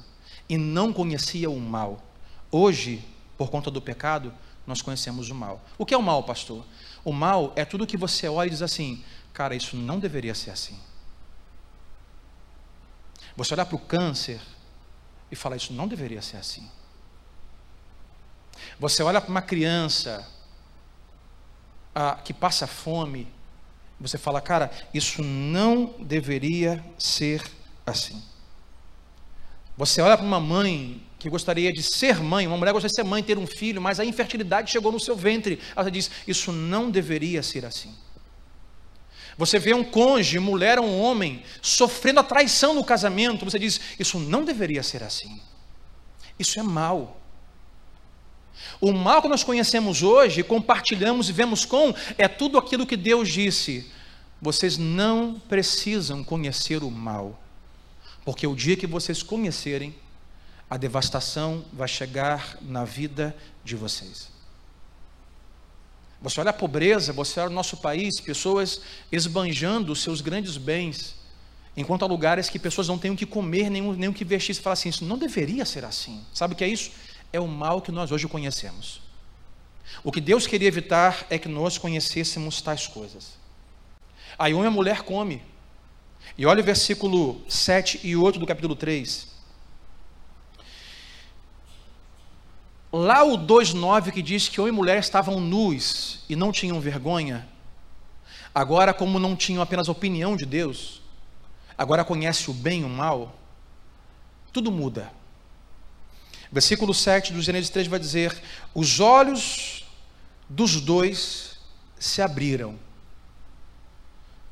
[0.49, 2.03] E não conhecia o mal.
[2.51, 3.05] Hoje,
[3.37, 4.33] por conta do pecado,
[4.67, 5.65] nós conhecemos o mal.
[5.79, 6.65] O que é o mal, pastor?
[7.05, 10.51] O mal é tudo que você olha e diz assim: cara, isso não deveria ser
[10.51, 10.79] assim.
[13.37, 14.41] Você olhar para o câncer
[15.31, 16.69] e falar: isso não deveria ser assim.
[18.81, 20.27] Você olha para uma criança
[22.25, 23.27] que passa fome,
[23.99, 27.43] você fala, cara, isso não deveria ser
[27.87, 28.23] assim.
[29.77, 33.05] Você olha para uma mãe que gostaria de ser mãe, uma mulher gostaria de ser
[33.05, 35.59] mãe, ter um filho, mas a infertilidade chegou no seu ventre.
[35.75, 37.93] Ela diz: Isso não deveria ser assim.
[39.37, 43.81] Você vê um cônjuge, mulher ou um homem, sofrendo a traição no casamento, você diz:
[43.99, 45.41] Isso não deveria ser assim.
[46.39, 47.21] Isso é mal.
[48.81, 53.29] O mal que nós conhecemos hoje, compartilhamos e vemos com, é tudo aquilo que Deus
[53.29, 53.91] disse.
[54.41, 57.41] Vocês não precisam conhecer o mal,
[58.25, 59.95] porque o dia que vocês conhecerem,
[60.69, 64.29] a devastação vai chegar na vida de vocês.
[66.21, 68.81] Você olha a pobreza, você olha o nosso país, pessoas
[69.13, 71.15] esbanjando os seus grandes bens,
[71.77, 74.55] enquanto há lugares que pessoas não têm o que comer, nem, nem o que vestir.
[74.55, 76.25] Você fala assim, isso não deveria ser assim.
[76.33, 76.91] Sabe o que é isso?
[77.33, 79.01] É o mal que nós hoje conhecemos.
[80.03, 83.35] O que Deus queria evitar é que nós conhecêssemos tais coisas.
[84.39, 85.43] Aí uma mulher come.
[86.37, 89.36] E olha o versículo 7 e 8 do capítulo 3.
[92.93, 97.47] Lá o 2,9 que diz que homem e mulher estavam nus e não tinham vergonha,
[98.55, 101.03] agora, como não tinham apenas opinião de Deus,
[101.77, 103.35] agora conhece o bem e o mal,
[104.53, 105.13] tudo muda.
[106.51, 108.41] Versículo 7 do Gênesis 3 vai dizer:
[108.73, 109.85] Os olhos
[110.49, 111.59] dos dois
[111.99, 112.79] se abriram.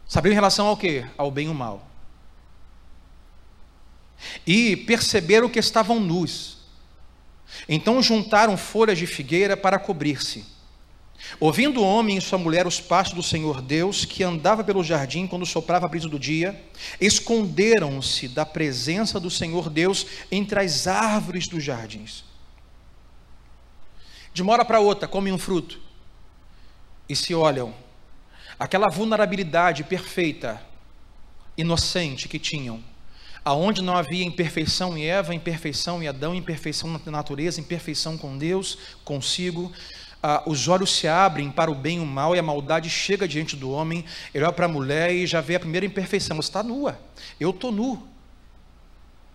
[0.06, 1.06] Se abriram em relação ao quê?
[1.16, 1.88] Ao bem e ao mal.
[4.46, 6.53] E perceberam que estavam nus.
[7.68, 10.44] Então juntaram folhas de figueira para cobrir-se.
[11.40, 15.26] Ouvindo o homem e sua mulher os passos do Senhor Deus, que andava pelo jardim
[15.26, 16.62] quando soprava a brisa do dia,
[17.00, 22.24] esconderam-se da presença do Senhor Deus entre as árvores dos jardins.
[24.32, 25.80] De uma hora para outra, comem um fruto
[27.08, 27.74] e se olham.
[28.58, 30.60] Aquela vulnerabilidade perfeita,
[31.56, 32.82] inocente que tinham,
[33.44, 38.78] aonde não havia imperfeição em Eva, imperfeição em Adão, imperfeição na natureza, imperfeição com Deus,
[39.04, 39.70] consigo,
[40.22, 43.28] ah, os olhos se abrem para o bem e o mal, e a maldade chega
[43.28, 46.48] diante do homem, ele olha para a mulher e já vê a primeira imperfeição, você
[46.48, 46.98] está nua,
[47.38, 48.08] eu estou nu.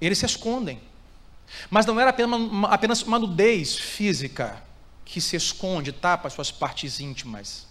[0.01, 0.79] Eles se escondem.
[1.69, 4.63] Mas não era apenas uma, apenas uma nudez física
[5.03, 7.67] que se esconde, tapa as suas partes íntimas.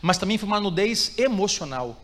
[0.00, 2.00] Mas também foi uma nudez emocional.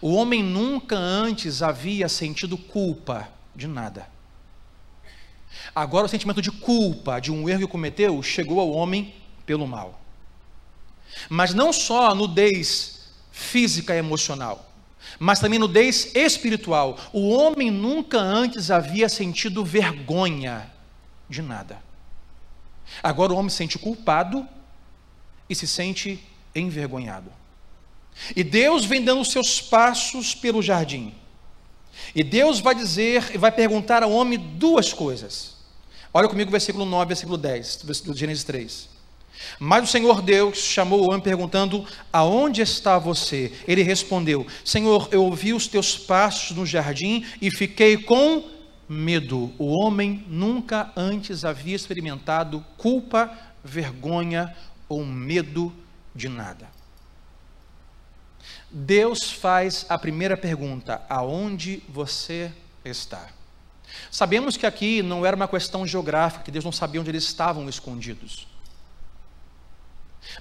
[0.00, 4.06] O homem nunca antes havia sentido culpa de nada.
[5.74, 9.14] Agora o sentimento de culpa de um erro que cometeu chegou ao homem
[9.44, 10.00] pelo mal.
[11.28, 14.70] Mas não só a nudez física e emocional,
[15.18, 16.98] mas também nudez espiritual.
[17.12, 20.70] O homem nunca antes havia sentido vergonha
[21.28, 21.82] de nada.
[23.02, 24.46] Agora o homem se sente culpado
[25.48, 26.22] e se sente
[26.54, 27.30] envergonhado.
[28.36, 31.14] E Deus vem dando seus passos pelo jardim.
[32.14, 35.56] E Deus vai dizer e vai perguntar ao homem duas coisas.
[36.12, 38.88] Olha comigo o versículo 9, versículo 10, do Gênesis 3.
[39.58, 43.52] Mas o Senhor Deus chamou o homem perguntando: Aonde está você?
[43.66, 48.44] Ele respondeu: Senhor, eu ouvi os teus passos no jardim e fiquei com
[48.88, 49.52] medo.
[49.58, 53.30] O homem nunca antes havia experimentado culpa,
[53.64, 54.54] vergonha
[54.88, 55.72] ou medo
[56.14, 56.81] de nada.
[58.72, 62.50] Deus faz a primeira pergunta: Aonde você
[62.82, 63.28] está?
[64.10, 67.68] Sabemos que aqui não era uma questão geográfica, que Deus não sabia onde eles estavam
[67.68, 68.48] escondidos.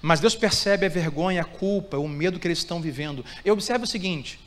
[0.02, 3.26] Mas Deus percebe a vergonha, a culpa, o medo que eles estão vivendo.
[3.44, 4.40] E observe o seguinte: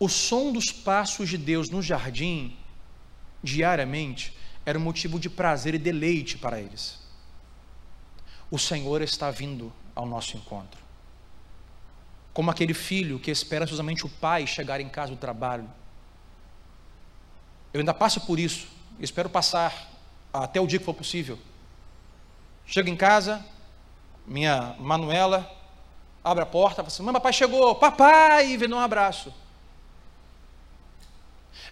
[0.00, 2.56] o som dos passos de Deus no jardim,
[3.42, 6.98] diariamente, era um motivo de prazer e deleite para eles.
[8.50, 10.87] O Senhor está vindo ao nosso encontro.
[12.38, 15.68] Como aquele filho que espera ansiosamente o pai chegar em casa do trabalho
[17.72, 18.68] eu ainda passo por isso,
[19.00, 19.90] espero passar
[20.32, 21.36] até o dia que for possível.
[22.64, 23.44] Chego em casa,
[24.24, 25.50] minha Manuela
[26.22, 29.34] abre a porta, fala assim: Mãe, papai chegou, papai, e vem um abraço.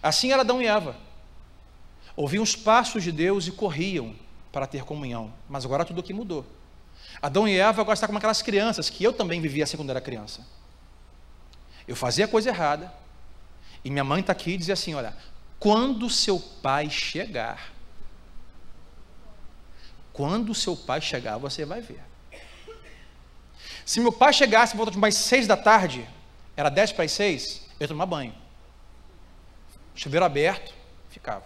[0.02, 0.96] Assim era Adão e Eva.
[2.16, 4.16] Ouviam os passos de Deus e corriam
[4.50, 5.32] para ter comunhão.
[5.48, 6.44] Mas agora tudo aqui mudou.
[7.20, 10.00] Adão e Eva agora estão como aquelas crianças que eu também vivia assim quando era
[10.00, 10.46] criança.
[11.86, 12.92] Eu fazia a coisa errada.
[13.84, 15.16] E minha mãe está aqui e dizia assim: Olha,
[15.58, 17.72] quando seu pai chegar.
[20.12, 22.02] Quando seu pai chegar, você vai ver.
[23.84, 26.08] Se meu pai chegasse por volta de mais seis da tarde,
[26.56, 28.34] era dez para as seis, eu ia tomar banho.
[29.94, 30.74] Chuveiro aberto,
[31.10, 31.44] ficava.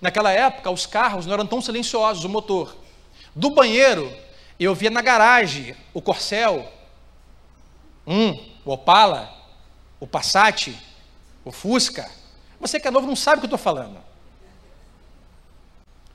[0.00, 2.76] Naquela época, os carros não eram tão silenciosos, o motor.
[3.34, 4.12] Do banheiro,
[4.58, 6.70] eu via na garagem o Corcel,
[8.06, 8.32] um,
[8.64, 9.32] o Opala,
[9.98, 10.76] o Passat,
[11.44, 12.10] o Fusca,
[12.62, 13.98] você que é novo não sabe o que eu estou falando.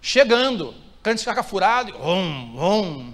[0.02, 0.74] Chegando,
[1.04, 3.14] cante ficar furado, rum, rum.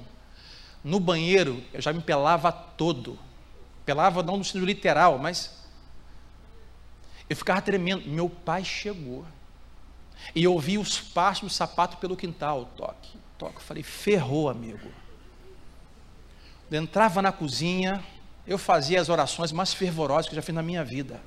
[0.83, 3.17] No banheiro, eu já me pelava todo.
[3.85, 5.63] Pelava não no sentido literal, mas
[7.27, 8.07] eu ficava tremendo.
[8.07, 9.25] Meu pai chegou.
[10.35, 12.69] E eu ouvi os passos do sapato pelo quintal.
[12.77, 13.55] Toque, toque.
[13.55, 14.91] Eu falei, ferrou, amigo.
[16.73, 18.03] Eu entrava na cozinha,
[18.47, 21.21] eu fazia as orações mais fervorosas que eu já fiz na minha vida.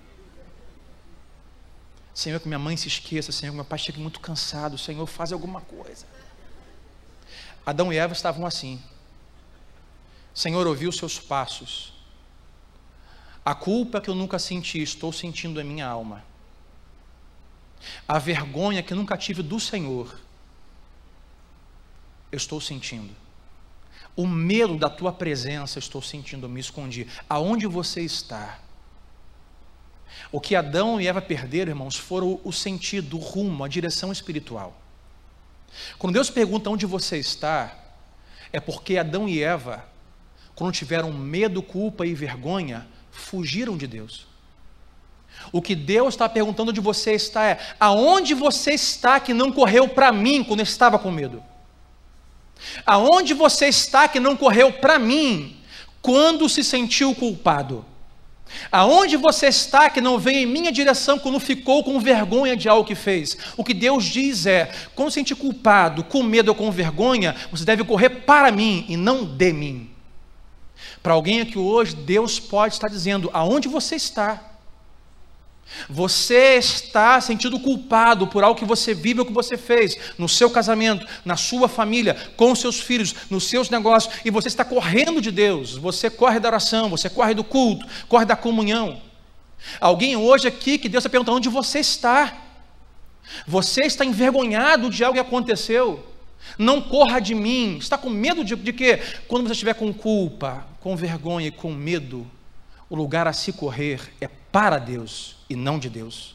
[2.13, 5.33] Senhor, que minha mãe se esqueça, Senhor, que meu pai chegue muito cansado, Senhor, faz
[5.33, 6.05] alguma coisa.
[7.65, 8.83] Adão e Eva estavam assim.
[10.35, 11.93] Senhor, ouvi os seus passos.
[13.45, 16.25] A culpa que eu nunca senti, estou sentindo em minha alma.
[18.09, 20.19] A vergonha que nunca tive do Senhor,
[22.33, 23.26] eu estou sentindo.
[24.17, 27.07] O medo da tua presença, estou sentindo, me escondi.
[27.29, 28.59] Aonde você está?
[30.33, 34.81] O que Adão e Eva perderam, irmãos, foram o sentido, o rumo, a direção espiritual.
[35.99, 37.77] Quando Deus pergunta onde você está,
[38.53, 39.85] é porque Adão e Eva,
[40.55, 44.27] quando tiveram medo, culpa e vergonha, fugiram de Deus.
[45.53, 49.89] O que Deus está perguntando de você está é: aonde você está que não correu
[49.89, 51.43] para mim quando estava com medo?
[52.85, 55.57] Aonde você está que não correu para mim
[56.01, 57.85] quando se sentiu culpado?
[58.71, 62.87] Aonde você está que não veio em minha direção quando ficou com vergonha de algo
[62.87, 63.37] que fez?
[63.57, 67.65] O que Deus diz é: quando se sentir culpado, com medo ou com vergonha, você
[67.65, 69.91] deve correr para mim e não de mim.
[71.03, 74.56] Para alguém aqui hoje, Deus pode estar dizendo: aonde você está?
[75.89, 80.49] Você está sentindo culpado por algo que você vive ou que você fez no seu
[80.49, 85.31] casamento, na sua família, com seus filhos, nos seus negócios, e você está correndo de
[85.31, 85.75] Deus.
[85.77, 89.01] Você corre da oração, você corre do culto, corre da comunhão.
[89.81, 92.37] Alguém hoje aqui que Deus está perguntando onde você está.
[93.47, 96.07] Você está envergonhado de algo que aconteceu.
[96.57, 97.77] Não corra de mim.
[97.79, 99.03] Está com medo de, de quê?
[99.27, 102.27] Quando você estiver com culpa, com vergonha e com medo,
[102.89, 106.35] o lugar a se correr é para Deus e não de Deus.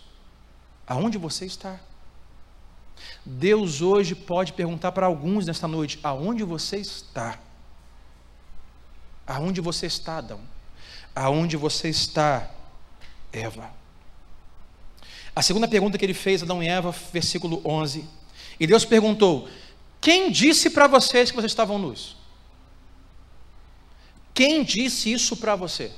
[0.85, 1.79] Aonde você está?
[3.25, 7.39] Deus hoje pode perguntar para alguns nesta noite: aonde você está?
[9.25, 10.39] Aonde você está, Adão?
[11.15, 12.47] Aonde você está,
[13.33, 13.73] Eva?
[15.35, 18.07] A segunda pergunta que ele fez, Adão e Eva, versículo 11.
[18.59, 19.49] E Deus perguntou:
[19.99, 22.15] Quem disse para vocês que vocês estavam nus?
[24.31, 25.91] Quem disse isso para você?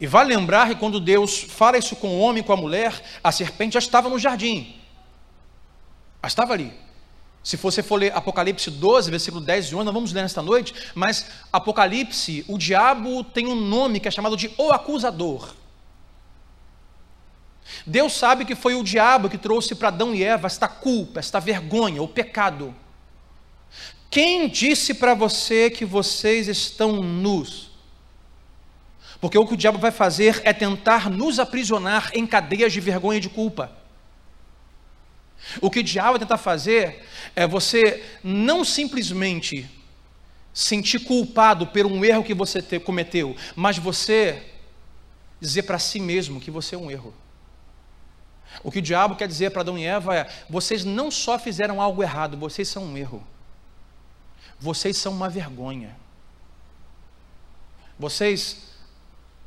[0.00, 3.32] E vale lembrar que quando Deus fala isso com o homem, com a mulher, a
[3.32, 4.76] serpente já estava no jardim.
[6.22, 6.72] Já estava ali.
[7.42, 10.74] Se você for ler Apocalipse 12, versículo 10 e 11, nós vamos ler nesta noite,
[10.94, 15.54] mas Apocalipse, o diabo tem um nome que é chamado de o acusador.
[17.86, 21.40] Deus sabe que foi o diabo que trouxe para Adão e Eva esta culpa, esta
[21.40, 22.74] vergonha, o pecado.
[24.10, 27.67] Quem disse para você que vocês estão nus?
[29.20, 33.18] Porque o que o diabo vai fazer é tentar nos aprisionar em cadeias de vergonha
[33.18, 33.72] e de culpa.
[35.60, 37.04] O que o diabo vai tentar fazer
[37.34, 39.68] é você não simplesmente
[40.52, 44.42] sentir culpado por um erro que você cometeu, mas você
[45.40, 47.14] dizer para si mesmo que você é um erro.
[48.62, 51.80] O que o diabo quer dizer para Adão e Eva é: vocês não só fizeram
[51.80, 53.24] algo errado, vocês são um erro.
[54.58, 55.96] Vocês são uma vergonha.
[57.98, 58.67] Vocês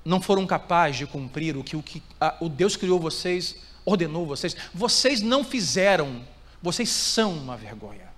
[0.03, 4.25] não foram capazes de cumprir o que o, que, a, o Deus criou vocês, ordenou
[4.25, 6.23] vocês, vocês não fizeram,
[6.61, 8.09] vocês são uma vergonha.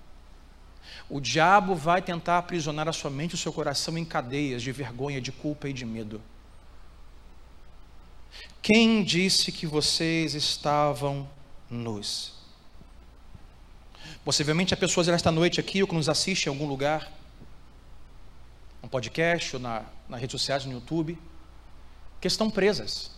[1.08, 4.72] O diabo vai tentar aprisionar a sua mente e o seu coração em cadeias de
[4.72, 6.20] vergonha, de culpa e de medo.
[8.62, 11.28] Quem disse que vocês estavam
[11.68, 12.32] nus?
[14.24, 17.12] Possivelmente há pessoas nesta noite aqui ou que nos assistem em algum lugar,
[18.82, 21.18] um podcast ou na, nas redes sociais, no YouTube,
[22.24, 23.10] que estão presas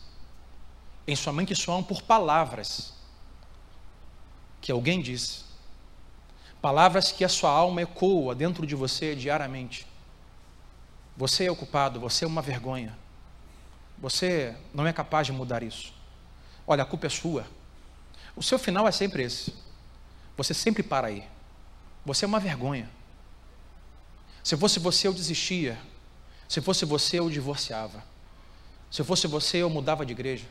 [1.07, 2.93] em sua mente soam por palavras
[4.61, 5.45] que alguém disse,
[6.61, 9.87] palavras que a sua alma ecoa dentro de você diariamente.
[11.17, 12.99] Você é o culpado, você é uma vergonha.
[13.97, 15.95] Você não é capaz de mudar isso.
[16.67, 17.47] Olha, a culpa é sua.
[18.35, 19.55] O seu final é sempre esse.
[20.37, 21.25] Você sempre para aí.
[22.05, 22.91] Você é uma vergonha.
[24.43, 25.79] Se fosse você, eu desistia.
[26.49, 28.16] Se fosse você, eu divorciava.
[28.91, 30.47] Se fosse você, eu mudava de igreja.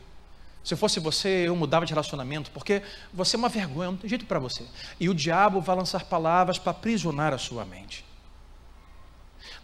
[0.62, 2.82] Se fosse você, eu mudava de relacionamento, porque
[3.14, 4.64] você é uma vergonha, não tem jeito para você.
[4.98, 8.04] E o diabo vai lançar palavras para aprisionar a sua mente.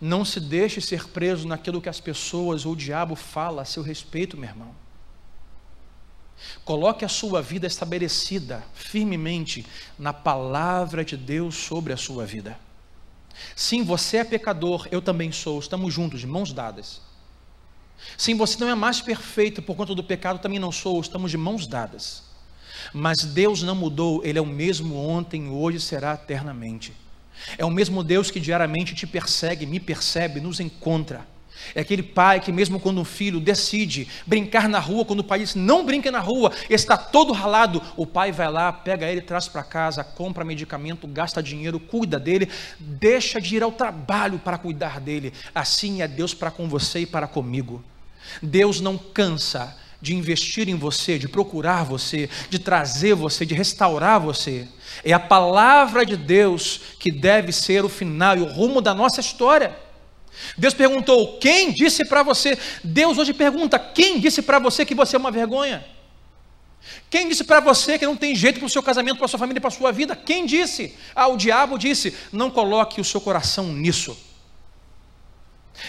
[0.00, 3.82] Não se deixe ser preso naquilo que as pessoas ou o diabo fala a seu
[3.82, 4.74] respeito, meu irmão.
[6.64, 9.66] Coloque a sua vida estabelecida firmemente
[9.98, 12.58] na palavra de Deus sobre a sua vida.
[13.56, 17.00] Sim, você é pecador, eu também sou, estamos juntos, de mãos dadas.
[18.16, 21.36] Sim, você não é mais perfeito por conta do pecado, também não sou, estamos de
[21.36, 22.22] mãos dadas.
[22.92, 26.92] Mas Deus não mudou, Ele é o mesmo ontem, hoje será eternamente.
[27.58, 31.26] É o mesmo Deus que diariamente te persegue, me percebe, nos encontra.
[31.74, 35.40] É aquele pai que, mesmo quando um filho decide brincar na rua, quando o pai
[35.40, 39.48] diz não brinca na rua, está todo ralado, o pai vai lá, pega ele, traz
[39.48, 42.48] para casa, compra medicamento, gasta dinheiro, cuida dele,
[42.78, 45.32] deixa de ir ao trabalho para cuidar dele.
[45.54, 47.84] Assim é Deus para com você e para comigo.
[48.42, 54.18] Deus não cansa de investir em você, de procurar você, de trazer você, de restaurar
[54.18, 54.66] você.
[55.04, 59.20] É a palavra de Deus que deve ser o final e o rumo da nossa
[59.20, 59.78] história.
[60.58, 62.58] Deus perguntou: quem disse para você?
[62.82, 65.84] Deus hoje pergunta: quem disse para você que você é uma vergonha?
[67.08, 69.38] Quem disse para você que não tem jeito para o seu casamento, para a sua
[69.38, 70.16] família, para a sua vida?
[70.16, 70.96] Quem disse?
[71.14, 74.18] Ah, o diabo disse: não coloque o seu coração nisso.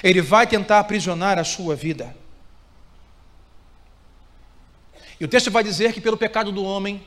[0.04, 2.16] Ele vai tentar aprisionar a sua vida.
[5.24, 7.02] E o texto vai dizer que pelo pecado do homem,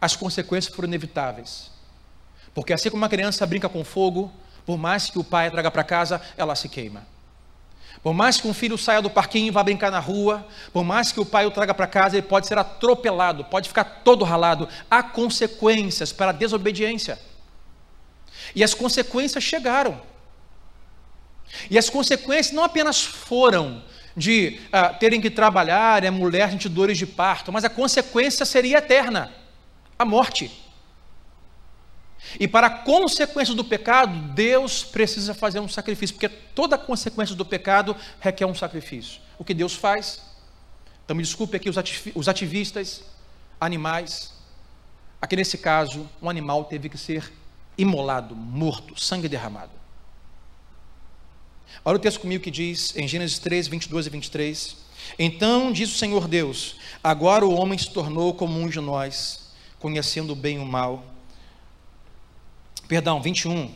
[0.00, 1.70] as consequências foram inevitáveis.
[2.52, 4.32] Porque assim como uma criança brinca com fogo,
[4.64, 7.06] por mais que o pai a traga para casa, ela se queima.
[8.02, 11.12] Por mais que um filho saia do parquinho e vá brincar na rua, por mais
[11.12, 14.68] que o pai o traga para casa, ele pode ser atropelado, pode ficar todo ralado.
[14.90, 17.16] Há consequências para a desobediência.
[18.56, 20.02] E as consequências chegaram.
[21.70, 23.84] E as consequências não apenas foram
[24.16, 28.78] de ah, terem que trabalhar, é mulher gente dores de parto, mas a consequência seria
[28.78, 29.30] eterna
[29.98, 30.50] a morte.
[32.40, 37.44] E para a consequência do pecado, Deus precisa fazer um sacrifício, porque toda consequência do
[37.44, 39.20] pecado requer um sacrifício.
[39.38, 40.22] O que Deus faz?
[41.04, 41.70] Então me desculpe aqui
[42.14, 43.04] os ativistas,
[43.60, 44.32] animais.
[45.20, 47.32] Aqui nesse caso, um animal teve que ser
[47.78, 49.85] imolado, morto, sangue derramado.
[51.84, 54.76] Olha o texto comigo que diz em Gênesis 3, 22 e 23.
[55.18, 60.32] Então diz o Senhor Deus: Agora o homem se tornou como um de nós, conhecendo
[60.32, 61.04] o bem e o mal.
[62.88, 63.72] Perdão, 21.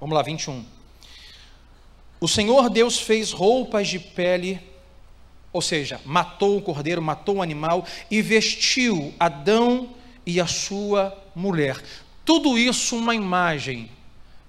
[0.00, 0.64] Vamos lá, 21.
[2.20, 4.60] O Senhor Deus fez roupas de pele,
[5.52, 9.90] ou seja, matou o cordeiro, matou o animal e vestiu Adão
[10.26, 11.82] e a sua mulher.
[12.24, 13.90] Tudo isso uma imagem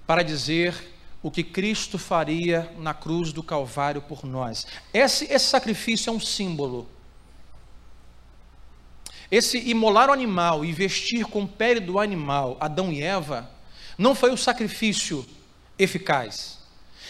[0.07, 0.94] para dizer
[1.25, 4.67] o que Cristo faria na cruz do Calvário por nós.
[4.93, 6.87] Esse, esse sacrifício é um símbolo.
[9.31, 13.49] Esse imolar o animal e vestir com pele do animal, Adão e Eva,
[13.97, 15.25] não foi o sacrifício
[15.79, 16.59] eficaz,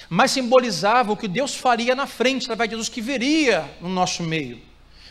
[0.07, 4.24] mas simbolizava o que Deus faria na frente, através de Jesus, que viria no nosso
[4.24, 4.61] meio,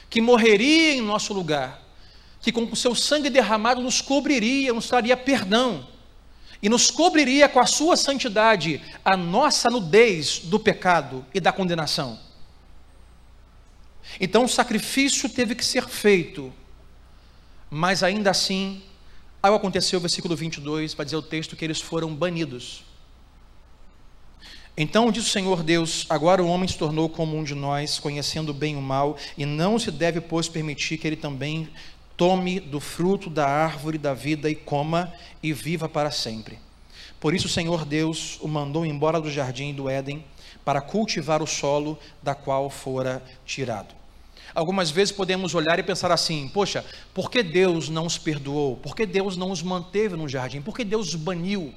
[0.09, 1.83] que morreria em nosso lugar,
[2.41, 5.93] que com o seu sangue derramado nos cobriria, nos traria perdão,
[6.65, 12.19] e nos cobriria com a sua santidade a nossa nudez do pecado e da condenação.
[14.19, 16.53] Então o sacrifício teve que ser feito,
[17.71, 18.83] mas ainda assim
[19.45, 22.83] Aí aconteceu versículo 22, para dizer o texto que eles foram banidos.
[24.75, 28.55] Então diz o Senhor Deus: Agora o homem se tornou como um de nós, conhecendo
[28.55, 31.69] bem o mal, e não se deve, pois, permitir que ele também
[32.17, 35.13] tome do fruto da árvore da vida e coma
[35.43, 36.59] e viva para sempre.
[37.21, 40.25] Por isso o Senhor Deus o mandou embora do jardim do Éden
[40.65, 43.95] para cultivar o solo da qual fora tirado.
[44.55, 48.77] Algumas vezes podemos olhar e pensar assim: poxa, por que Deus não os perdoou?
[48.77, 50.63] Por que Deus não os manteve no jardim?
[50.63, 51.75] Por que Deus os baniu?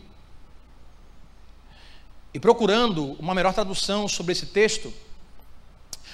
[2.33, 4.93] E procurando uma melhor tradução sobre esse texto,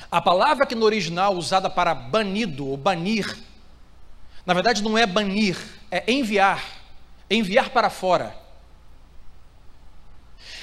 [0.09, 3.37] a palavra que no original usada para banido ou banir,
[4.45, 5.57] na verdade não é banir,
[5.89, 6.63] é enviar,
[7.29, 8.35] enviar para fora.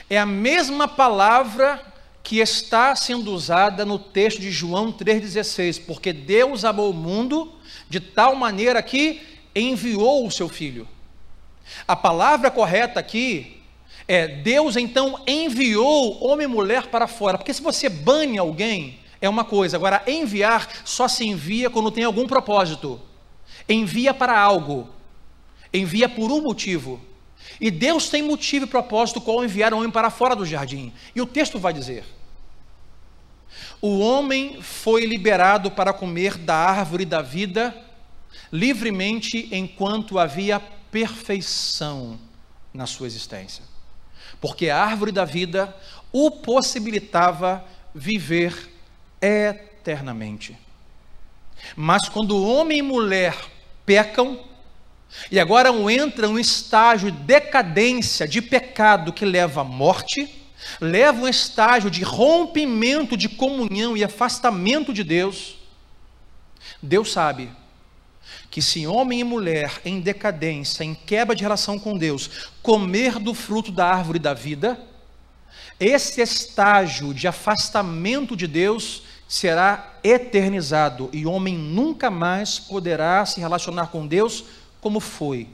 [0.08, 1.80] É a mesma palavra
[2.22, 7.52] que está sendo usada no texto de João 3,16, porque Deus amou o mundo
[7.88, 9.22] de tal maneira que
[9.54, 10.86] enviou o seu filho.
[11.86, 13.62] A palavra correta aqui
[14.06, 19.28] é: Deus então enviou homem e mulher para fora, porque se você bane alguém, é
[19.28, 23.00] uma coisa, agora enviar só se envia quando tem algum propósito,
[23.72, 24.88] envia para algo,
[25.72, 27.00] envia por um motivo.
[27.60, 30.92] E Deus tem motivo e propósito qual enviar o homem para fora do jardim.
[31.14, 32.04] E o texto vai dizer:
[33.80, 37.74] o homem foi liberado para comer da árvore da vida
[38.52, 40.60] livremente enquanto havia
[40.90, 42.18] perfeição
[42.74, 43.64] na sua existência.
[44.40, 45.74] Porque a árvore da vida
[46.12, 47.64] o possibilitava
[47.94, 48.70] viver
[49.20, 50.56] eternamente.
[51.76, 53.36] Mas quando homem e mulher
[53.90, 54.38] pecam,
[55.32, 60.32] e agora entram um estágio de decadência, de pecado que leva à morte,
[60.80, 65.58] leva um estágio de rompimento de comunhão e afastamento de Deus,
[66.80, 67.50] Deus sabe
[68.48, 73.34] que se homem e mulher em decadência, em quebra de relação com Deus, comer do
[73.34, 74.80] fruto da árvore da vida,
[75.80, 83.38] esse estágio de afastamento de Deus será eternizado e o homem nunca mais poderá se
[83.38, 84.44] relacionar com Deus
[84.80, 85.48] como foi.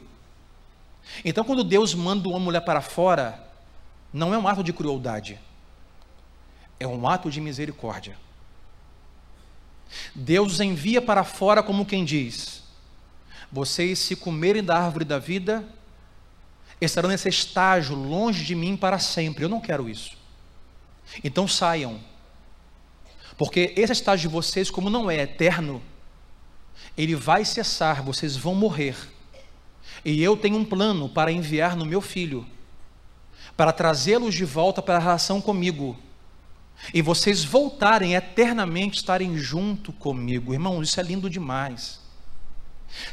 [1.23, 3.39] Então, quando Deus manda uma mulher para fora,
[4.11, 5.39] não é um ato de crueldade,
[6.81, 8.17] é um ato de misericórdia.
[10.15, 12.63] Deus envia para fora como quem diz:
[13.53, 15.63] vocês, se comerem da árvore da vida,
[16.81, 19.45] estarão nesse estágio longe de mim para sempre.
[19.45, 20.17] Eu não quero isso.
[21.23, 22.01] Então saiam.
[23.37, 25.83] Porque esse estágio de vocês, como não é eterno,
[26.97, 28.97] ele vai cessar, vocês vão morrer.
[30.05, 32.47] E eu tenho um plano para enviar no meu filho
[33.57, 35.97] para trazê-los de volta para a relação comigo.
[36.93, 40.53] E vocês voltarem eternamente, estarem junto comigo.
[40.53, 42.01] Irmão, isso é lindo demais.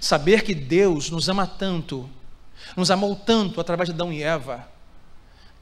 [0.02, 2.10] Saber que Deus nos ama tanto,
[2.76, 4.68] nos amou tanto através de Adão e Eva,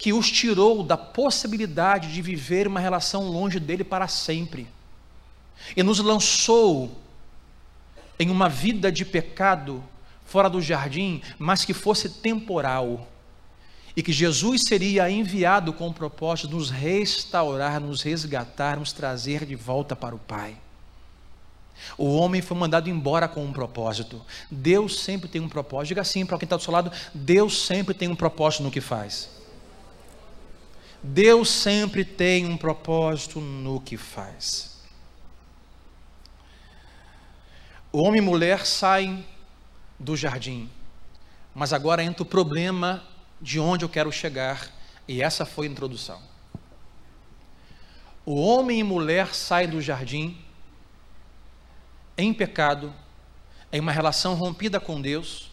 [0.02, 4.68] que os tirou da possibilidade de viver uma relação longe dele para sempre,
[5.78, 7.00] e nos lançou
[8.18, 9.84] em uma vida de pecado
[10.26, 13.08] fora do jardim, mas que fosse temporal,
[13.96, 19.46] e que Jesus seria enviado com o propósito de nos restaurar, nos resgatar, nos trazer
[19.46, 20.58] de volta para o Pai.
[21.96, 24.20] O homem foi mandado embora com um propósito.
[24.50, 25.90] Deus sempre tem um propósito.
[25.90, 28.82] Diga assim para quem está do seu lado: Deus sempre tem um propósito no que
[28.82, 29.41] faz.
[31.04, 34.80] Deus sempre tem um propósito no que faz.
[37.92, 39.26] O homem e mulher saem
[40.00, 40.70] do jardim,
[41.56, 43.04] mas agora entra o problema
[43.42, 44.70] de onde eu quero chegar,
[45.08, 46.22] e essa foi a introdução.
[48.24, 50.38] O homem e mulher saem do jardim
[52.16, 52.94] em pecado,
[53.74, 55.50] em uma relação rompida com Deus,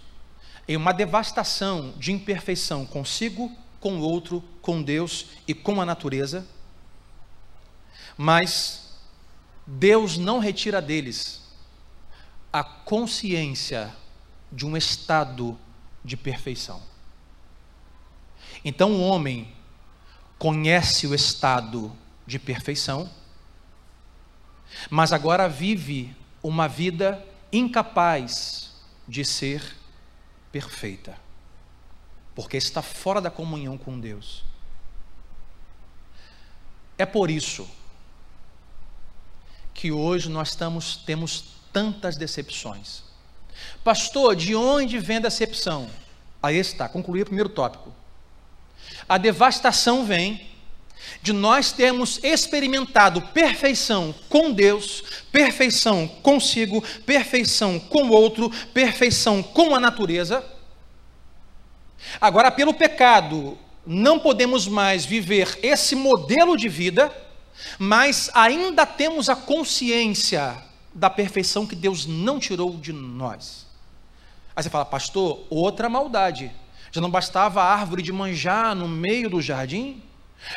[0.69, 3.51] em uma devastação de imperfeição consigo,
[3.81, 6.47] com o outro, com Deus e com a natureza.
[8.17, 8.95] Mas
[9.67, 11.43] Deus não retira deles
[12.53, 13.95] a consciência
[14.51, 15.59] de um estado
[16.05, 16.83] de perfeição.
[18.65, 19.55] Então o homem
[20.39, 21.95] conhece o estado
[22.27, 23.11] de perfeição,
[24.91, 28.73] mas agora vive uma vida incapaz
[29.07, 29.77] de ser
[30.53, 31.17] perfeita,
[32.39, 34.45] porque está fora da comunhão com Deus.
[36.97, 37.69] É por isso
[39.75, 43.03] que hoje nós estamos, temos tantas decepções.
[43.83, 45.91] Pastor, de onde vem a decepção?
[46.41, 47.93] Aí está, concluí o primeiro tópico.
[49.09, 50.49] A devastação vem
[51.21, 59.75] de nós termos experimentado perfeição com Deus, perfeição consigo, perfeição com o outro, perfeição com
[59.75, 60.57] a natureza.
[62.21, 67.11] Agora, pelo pecado, não podemos mais viver esse modelo de vida,
[67.79, 70.57] mas ainda temos a consciência
[70.95, 73.67] da perfeição que Deus não tirou de nós.
[74.55, 76.51] Aí você fala, pastor, outra maldade.
[76.91, 80.03] Já não bastava a árvore de manjar no meio do jardim?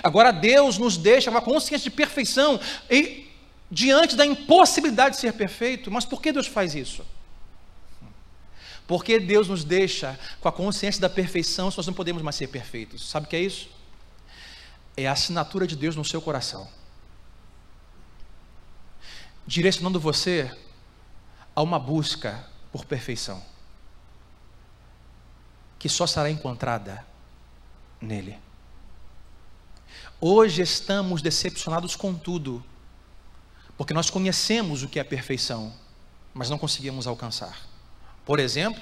[0.01, 3.29] Agora Deus nos deixa uma consciência de perfeição e
[3.69, 5.91] diante da impossibilidade de ser perfeito.
[5.91, 7.05] Mas por que Deus faz isso?
[8.91, 12.47] Porque Deus nos deixa com a consciência da perfeição se nós não podemos mais ser
[12.47, 13.09] perfeitos.
[13.09, 13.69] Sabe o que é isso?
[14.97, 16.67] É a assinatura de Deus no seu coração.
[19.47, 20.53] Direcionando você
[21.55, 23.41] a uma busca por perfeição
[25.79, 27.07] que só será encontrada
[28.01, 28.37] nele.
[30.19, 32.61] Hoje estamos decepcionados com tudo,
[33.77, 35.73] porque nós conhecemos o que é perfeição,
[36.33, 37.70] mas não conseguimos alcançar.
[38.25, 38.81] Por exemplo,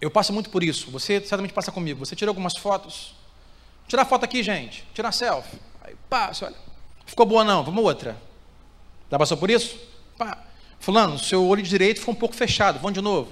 [0.00, 2.04] eu passo muito por isso, você certamente passa comigo.
[2.04, 3.14] Você tira algumas fotos,
[3.88, 5.58] tirar foto aqui, gente, tirar selfie.
[5.82, 6.56] Aí, pá, você olha,
[7.06, 8.16] ficou boa não, vamos outra.
[9.10, 9.78] Já passou por isso?
[10.18, 10.38] Pá,
[10.78, 13.30] fulano, seu olho direito ficou um pouco fechado, vamos de novo.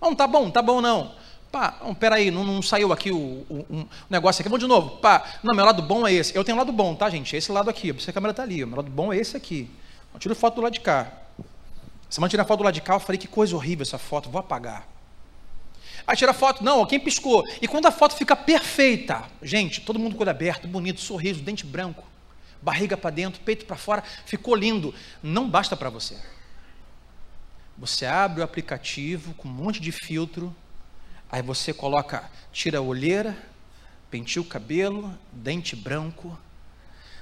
[0.00, 1.14] Não, tá bom, tá bom não.
[1.50, 3.16] Pá, não, peraí, não, não saiu aqui o,
[3.48, 4.48] o, um negócio aqui.
[4.48, 4.98] Vamos de novo.
[4.98, 6.34] Pá, não, meu lado bom é esse.
[6.36, 7.34] Eu tenho um lado bom, tá, gente?
[7.34, 7.92] Esse lado aqui.
[7.92, 8.64] Você a câmera está ali.
[8.64, 9.70] Meu lado bom é esse aqui.
[10.12, 11.10] Eu tiro foto do lado de cá.
[12.16, 14.30] Semana tira a foto do lado de cá, eu falei que coisa horrível essa foto,
[14.30, 14.88] vou apagar.
[16.06, 17.44] Aí tira a foto, não, quem piscou?
[17.60, 21.66] E quando a foto fica perfeita, gente, todo mundo com olho aberto, bonito, sorriso, dente
[21.66, 22.02] branco,
[22.62, 24.94] barriga para dentro, peito para fora, ficou lindo.
[25.22, 26.16] Não basta para você.
[27.76, 30.56] Você abre o aplicativo com um monte de filtro,
[31.30, 33.36] Aí você coloca, tira a olheira,
[34.10, 36.38] penteia o cabelo, dente branco.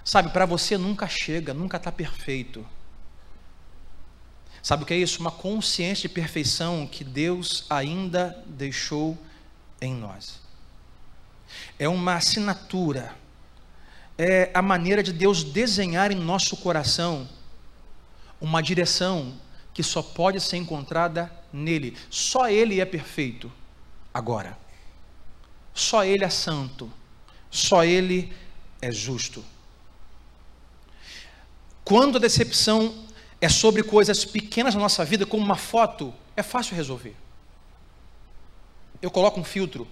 [0.05, 2.65] Sabe, para você nunca chega, nunca está perfeito.
[4.65, 5.21] Sabe o que é isso?
[5.21, 9.19] Uma consciência de perfeição que Deus ainda deixou
[9.79, 10.41] em nós.
[11.79, 13.15] É uma assinatura,
[14.17, 17.29] é a maneira de Deus desenhar em nosso coração
[18.41, 19.39] uma direção
[19.75, 21.95] que só pode ser encontrada nele.
[22.09, 23.53] Só Ele é perfeito
[24.15, 24.57] agora.
[25.75, 26.91] Só Ele é santo,
[27.51, 28.33] só Ele
[28.81, 29.45] é justo.
[31.85, 33.04] Quando a decepção
[33.45, 37.15] é sobre coisas pequenas na nossa vida, como uma foto, é fácil resolver.
[39.03, 39.87] Eu coloco um filtro,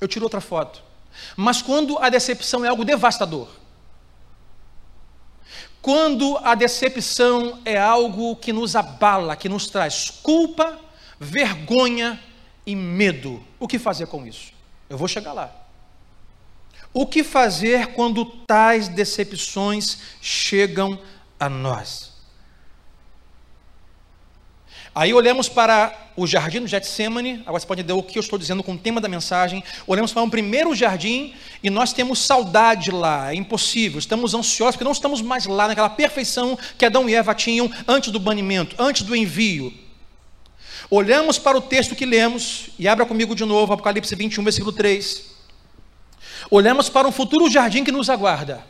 [0.00, 0.80] eu tiro outra foto.
[1.36, 3.48] Mas quando a decepção é algo devastador,
[5.82, 10.78] quando a decepção é algo que nos abala, que nos traz culpa,
[11.18, 12.22] vergonha
[12.64, 13.42] e medo.
[13.58, 14.52] O que fazer com isso?
[14.88, 15.52] Eu vou chegar lá.
[16.94, 20.96] O que fazer quando tais decepções chegam
[21.40, 22.05] a nós?
[24.96, 28.38] Aí olhamos para o jardim do Getsemane, agora você pode entender o que eu estou
[28.38, 29.62] dizendo com o tema da mensagem.
[29.86, 34.84] Olhamos para um primeiro jardim e nós temos saudade lá, é impossível, estamos ansiosos porque
[34.84, 39.02] não estamos mais lá naquela perfeição que Adão e Eva tinham antes do banimento, antes
[39.02, 39.70] do envio.
[40.88, 45.24] Olhamos para o texto que lemos, e abra comigo de novo, Apocalipse 21, versículo 3.
[46.50, 48.64] Olhamos para um futuro jardim que nos aguarda.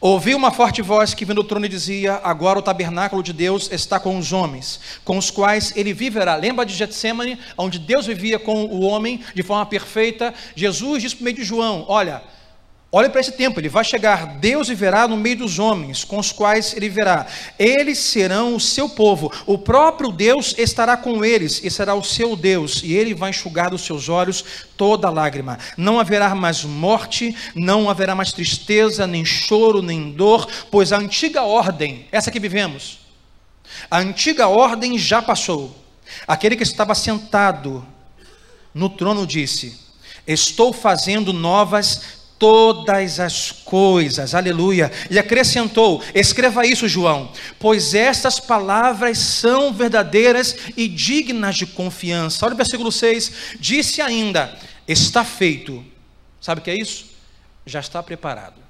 [0.00, 3.68] Ouvi uma forte voz que vindo do trono e dizia: Agora o tabernáculo de Deus
[3.72, 6.36] está com os homens, com os quais ele viverá.
[6.36, 10.32] Lembra de Getsemane, onde Deus vivia com o homem de forma perfeita?
[10.54, 12.22] Jesus disse por meio de João: Olha,
[12.90, 16.32] Olhe para esse tempo, ele vai chegar, Deus viverá no meio dos homens, com os
[16.32, 17.26] quais ele viverá.
[17.58, 22.34] Eles serão o seu povo, o próprio Deus estará com eles e será o seu
[22.34, 24.42] Deus, e ele vai enxugar dos seus olhos
[24.74, 25.58] toda lágrima.
[25.76, 31.42] Não haverá mais morte, não haverá mais tristeza, nem choro, nem dor, pois a antiga
[31.42, 33.00] ordem, essa que vivemos,
[33.90, 35.76] a antiga ordem já passou.
[36.26, 37.86] Aquele que estava sentado
[38.72, 39.78] no trono disse:
[40.26, 44.90] Estou fazendo novas todas as coisas, aleluia.
[45.10, 52.46] E acrescentou: escreva isso, João, pois estas palavras são verdadeiras e dignas de confiança.
[52.46, 55.84] Olha o versículo 6: disse ainda: está feito.
[56.40, 57.06] Sabe o que é isso?
[57.66, 58.60] Já está preparado.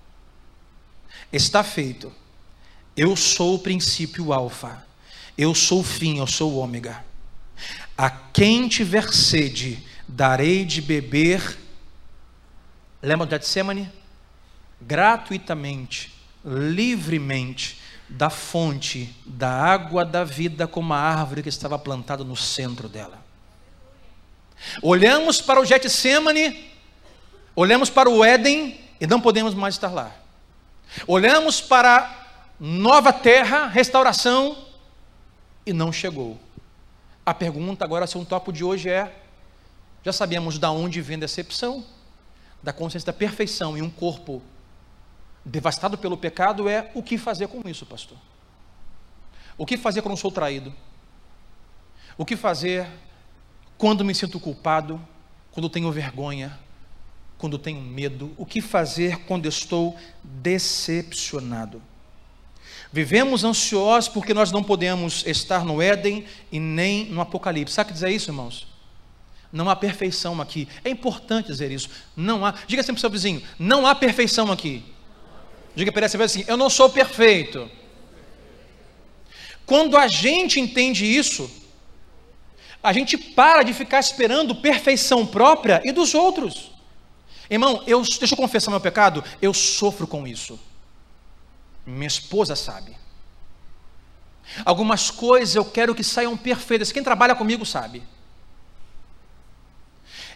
[1.33, 2.11] Está feito.
[2.97, 4.85] Eu sou o princípio alfa.
[5.37, 7.05] Eu sou o fim, eu sou o ômega.
[7.97, 11.59] A quem tiver sede, darei de beber
[13.03, 13.91] Lembra do Getsemane?
[14.81, 22.35] Gratuitamente, livremente, da fonte da água da vida como a árvore que estava plantada no
[22.35, 23.23] centro dela.
[24.83, 26.71] Olhamos para o Getsemane,
[27.55, 30.11] olhamos para o Éden e não podemos mais estar lá.
[31.07, 32.27] Olhamos para
[32.59, 34.57] nova terra, restauração
[35.67, 36.39] e não chegou.
[37.25, 39.15] A pergunta agora, se um topo de hoje é:
[40.03, 41.85] já sabemos da onde vem decepção?
[42.63, 44.43] Da consciência da perfeição em um corpo
[45.45, 48.19] devastado pelo pecado é o que fazer com isso, pastor?
[49.57, 50.73] O que fazer quando sou traído?
[52.17, 52.87] O que fazer
[53.77, 55.01] quando me sinto culpado?
[55.51, 56.59] Quando tenho vergonha?
[57.39, 58.33] Quando tenho medo?
[58.37, 61.83] O que fazer quando estou decepcionado?
[62.93, 67.75] Vivemos ansiosos porque nós não podemos estar no Éden e nem no Apocalipse.
[67.75, 68.68] Sabe o que dizer isso, irmãos?
[69.53, 70.69] Não há perfeição aqui.
[70.85, 71.89] É importante dizer isso.
[72.17, 72.55] Não há.
[72.67, 74.85] Diga sempre para o seu vizinho: não há perfeição aqui.
[75.75, 77.71] Diga para ele assim: eu não sou perfeito.
[79.65, 81.51] Quando a gente entende isso,
[82.83, 86.73] a gente para de ficar esperando perfeição própria e dos outros.
[87.51, 90.59] Irmão, eu, deixa eu confessar meu pecado, eu sofro com isso.
[91.87, 92.97] Minha esposa sabe.
[94.65, 96.93] Algumas coisas eu quero que saiam perfeitas.
[96.93, 98.03] Quem trabalha comigo sabe.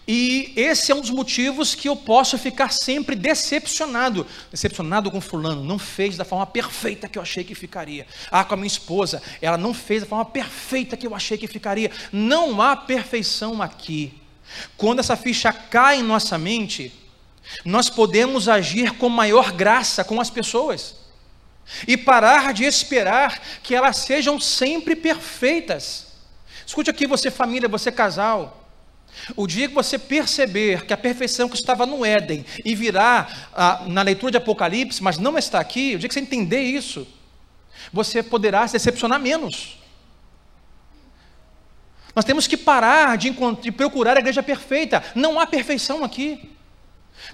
[0.07, 4.27] E esse é um dos motivos que eu posso ficar sempre decepcionado.
[4.51, 8.07] Decepcionado com fulano, não fez da forma perfeita que eu achei que ficaria.
[8.31, 11.47] Ah, com a minha esposa, ela não fez da forma perfeita que eu achei que
[11.47, 11.91] ficaria.
[12.11, 14.13] Não há perfeição aqui.
[14.77, 16.93] Quando essa ficha cai em nossa mente,
[17.65, 20.97] nós podemos agir com maior graça com as pessoas.
[21.87, 26.09] E parar de esperar que elas sejam sempre perfeitas.
[26.67, 28.62] Escute aqui, você família, você casal.
[29.37, 33.85] O dia que você perceber que a perfeição que estava no Éden e virá ah,
[33.87, 37.07] na leitura de Apocalipse, mas não está aqui, o dia que você entender isso,
[37.93, 39.79] você poderá se decepcionar menos.
[42.15, 46.51] Nós temos que parar de, de procurar a igreja perfeita, não há perfeição aqui.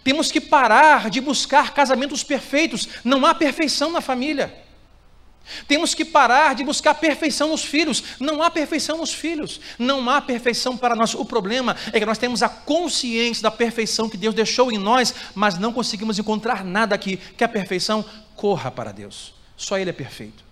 [0.05, 4.68] Temos que parar de buscar casamentos perfeitos, não há perfeição na família.
[5.67, 8.03] Temos que parar de buscar perfeição nos filhos.
[8.21, 9.61] Não há perfeição nos filhos.
[9.79, 11.15] Não há perfeição para nós.
[11.15, 15.15] O problema é que nós temos a consciência da perfeição que Deus deixou em nós,
[15.35, 19.35] mas não conseguimos encontrar nada aqui que a perfeição corra para Deus.
[19.57, 20.45] Só Ele é perfeito.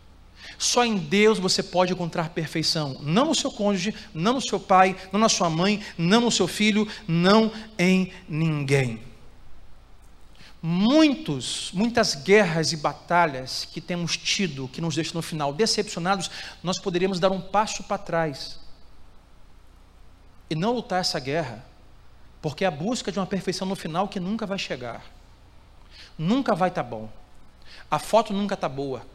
[0.59, 2.97] Só em Deus você pode encontrar perfeição.
[3.01, 6.49] Não no seu cônjuge, não no seu pai, não na sua mãe, não no seu
[6.49, 9.05] filho, não em ninguém
[10.69, 16.29] muitos, muitas guerras e batalhas que temos tido, que nos deixam no final decepcionados,
[16.61, 18.59] nós poderíamos dar um passo para trás
[20.51, 21.64] e não lutar essa guerra,
[22.43, 25.05] porque é a busca de uma perfeição no final que nunca vai chegar,
[26.19, 27.09] nunca vai estar tá bom,
[27.89, 29.07] a foto nunca está boa,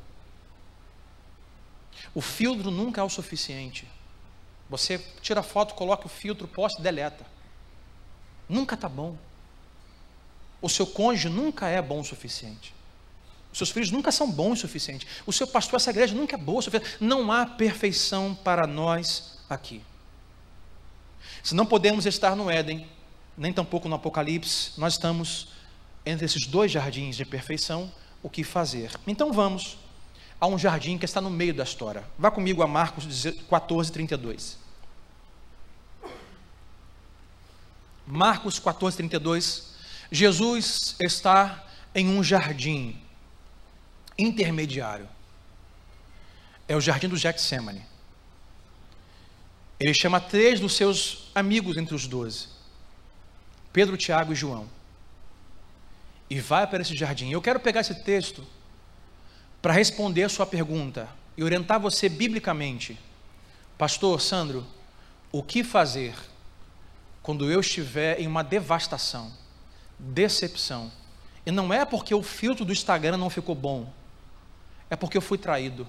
[2.16, 3.86] o filtro nunca é o suficiente.
[4.70, 7.26] Você tira a foto, coloca o filtro, posta e deleta.
[8.48, 9.18] Nunca está bom
[10.62, 12.74] o seu cônjuge nunca é bom o suficiente.
[13.52, 15.06] Os seus filhos nunca são bons o suficiente.
[15.26, 16.98] O seu pastor, essa igreja nunca é boa o suficiente.
[17.02, 19.82] Não há perfeição para nós aqui.
[21.44, 22.88] Se não podemos estar no Éden,
[23.38, 25.50] nem tampouco no Apocalipse, nós estamos
[26.06, 27.92] entre esses dois jardins de perfeição,
[28.24, 28.92] o que fazer?
[29.06, 29.78] Então vamos
[30.40, 32.04] a um jardim que está no meio da história.
[32.18, 33.06] Vá comigo a Marcos
[33.50, 34.58] 14, 32.
[38.08, 39.71] Marcos 14, 32.
[40.12, 43.00] Jesus está em um jardim
[44.18, 45.08] intermediário.
[46.68, 47.86] É o jardim do Getsemane.
[49.80, 52.50] Ele chama três dos seus amigos entre os doze:
[53.74, 54.70] Pedro, Tiago e João.
[56.30, 57.32] E vai para esse jardim.
[57.32, 58.46] Eu quero pegar esse texto
[59.62, 63.00] para responder a sua pergunta e orientar você biblicamente.
[63.78, 64.66] Pastor Sandro,
[65.32, 66.14] o que fazer
[67.24, 69.32] quando eu estiver em uma devastação,
[70.02, 70.92] decepção?
[71.46, 73.92] E não é porque o filtro do Instagram não ficou bom,
[74.90, 75.88] é porque eu fui traído,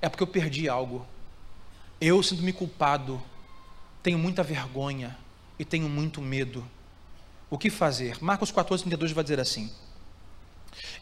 [0.00, 1.06] é porque eu perdi algo.
[2.00, 3.22] Eu sinto-me culpado,
[4.02, 5.16] tenho muita vergonha
[5.58, 6.68] e tenho muito medo.
[7.48, 8.22] O que fazer?
[8.22, 9.70] Marcos 14, 32 vai dizer assim: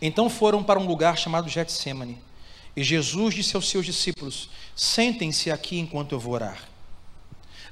[0.00, 2.22] Então foram para um lugar chamado Getsemane,
[2.76, 6.62] e Jesus disse aos seus discípulos: Sentem-se aqui enquanto eu vou orar.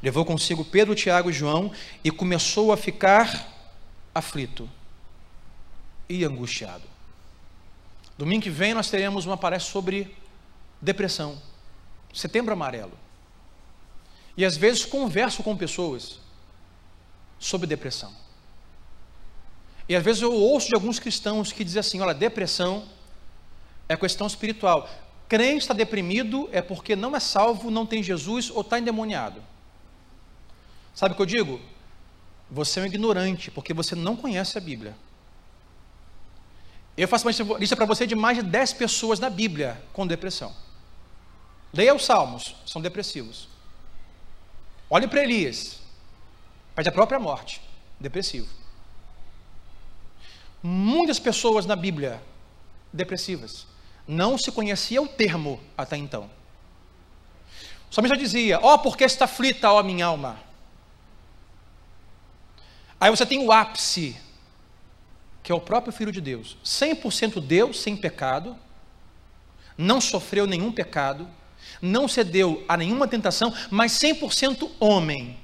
[0.02, 1.72] Levou consigo Pedro, Tiago e João
[2.04, 3.57] e começou a ficar
[4.14, 4.68] aflito
[6.08, 6.84] e angustiado.
[8.16, 10.16] Domingo que vem nós teremos uma palestra sobre
[10.80, 11.40] depressão,
[12.12, 12.92] setembro amarelo.
[14.36, 16.20] E às vezes converso com pessoas
[17.38, 18.12] sobre depressão.
[19.88, 22.86] E às vezes eu ouço de alguns cristãos que dizem assim: olha, depressão
[23.88, 24.88] é questão espiritual.
[25.28, 29.42] Crente está deprimido é porque não é salvo, não tem Jesus ou está endemoniado.
[30.94, 31.60] Sabe o que eu digo?
[32.50, 34.96] Você é um ignorante, porque você não conhece a Bíblia.
[36.96, 40.54] Eu faço uma lista para você de mais de 10 pessoas na Bíblia com depressão.
[41.72, 43.48] Leia os Salmos, são depressivos.
[44.90, 45.78] Olhe para Elias,
[46.74, 47.60] perde a própria morte,
[48.00, 48.48] depressivo.
[50.62, 52.20] Muitas pessoas na Bíblia
[52.92, 53.66] depressivas.
[54.06, 56.30] Não se conhecia o termo até então.
[57.90, 60.47] Somente já dizia: Ó, oh, porque está aflita, ó minha alma.
[63.00, 64.16] Aí você tem o ápice
[65.48, 68.54] que é o próprio Filho de Deus, 100% Deus, sem pecado,
[69.78, 71.26] não sofreu nenhum pecado,
[71.80, 75.38] não cedeu a nenhuma tentação, mas 100% homem.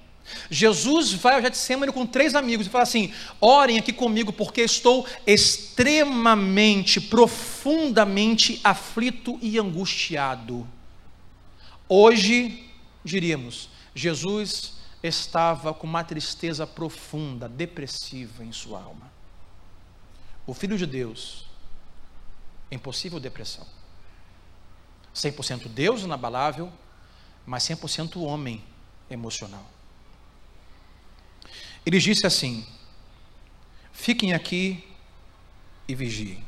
[0.50, 5.06] Jesus vai ao Getsemane com três amigos e fala assim: orem aqui comigo, porque estou
[5.26, 10.68] extremamente, profundamente aflito e angustiado.
[11.88, 12.62] Hoje,
[13.02, 14.74] diríamos, Jesus
[15.06, 19.14] estava com uma tristeza profunda, depressiva em sua alma
[20.46, 21.46] o Filho de Deus
[22.70, 23.66] em possível depressão.
[25.14, 26.72] 100% Deus inabalável,
[27.46, 28.62] mas 100% homem
[29.08, 29.64] emocional.
[31.86, 32.66] Ele disse assim:
[33.92, 34.86] Fiquem aqui
[35.86, 36.44] e vigiem.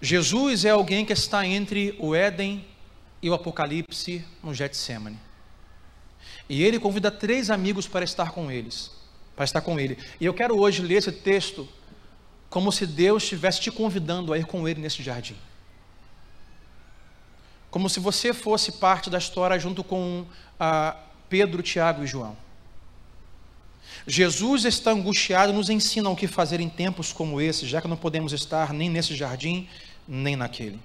[0.00, 2.66] Jesus é alguém que está entre o Éden
[3.22, 5.18] e o Apocalipse no Getsemane.
[6.48, 8.90] E ele convida três amigos para estar com eles,
[9.34, 9.98] para estar com ele.
[10.20, 11.68] E eu quero hoje ler esse texto
[12.48, 15.36] como se Deus estivesse te convidando a ir com Ele nesse jardim.
[17.70, 20.24] Como se você fosse parte da história junto com
[20.58, 20.96] ah,
[21.28, 22.36] Pedro, Tiago e João.
[24.06, 27.96] Jesus está angustiado, nos ensina o que fazer em tempos como esse, já que não
[27.96, 29.68] podemos estar nem nesse jardim,
[30.06, 30.80] nem naquele.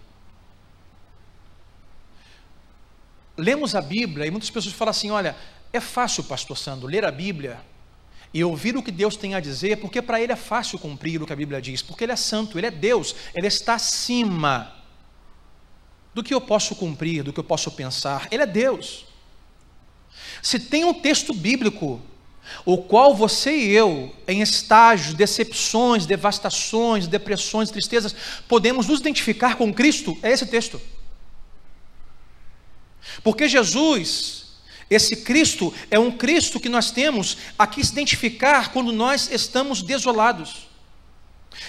[3.42, 5.36] Lemos a Bíblia e muitas pessoas falam assim: olha,
[5.74, 7.60] é fácil, pastor Sandro, ler a Bíblia
[8.32, 11.26] e ouvir o que Deus tem a dizer, porque para Ele é fácil cumprir o
[11.26, 14.74] que a Bíblia diz, porque Ele é santo, Ele é Deus, Ele está acima
[16.14, 19.06] do que eu posso cumprir, do que eu posso pensar, Ele é Deus.
[20.42, 22.00] Se tem um texto bíblico,
[22.64, 28.16] o qual você e eu, em estágios, decepções, devastações, depressões, tristezas,
[28.48, 30.80] podemos nos identificar com Cristo, é esse texto.
[33.24, 34.46] Porque Jesus,
[34.90, 39.82] esse Cristo é um Cristo que nós temos a que se identificar quando nós estamos
[39.82, 40.68] desolados.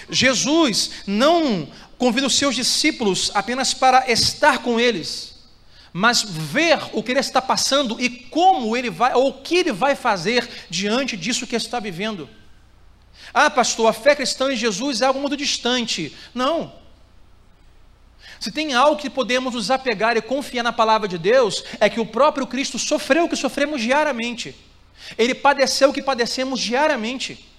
[0.09, 1.67] Jesus não
[1.97, 5.35] convida os seus discípulos apenas para estar com eles,
[5.91, 9.71] mas ver o que ele está passando e como ele vai, ou o que ele
[9.71, 12.29] vai fazer diante disso que está vivendo.
[13.33, 16.15] Ah, pastor, a fé cristã em Jesus é algo muito distante.
[16.33, 16.82] Não.
[18.43, 22.01] Se tem algo que podemos nos apegar e confiar na palavra de Deus, é que
[22.01, 24.53] o próprio Cristo sofreu o que sofremos diariamente.
[25.17, 27.49] Ele padeceu o que padecemos diariamente.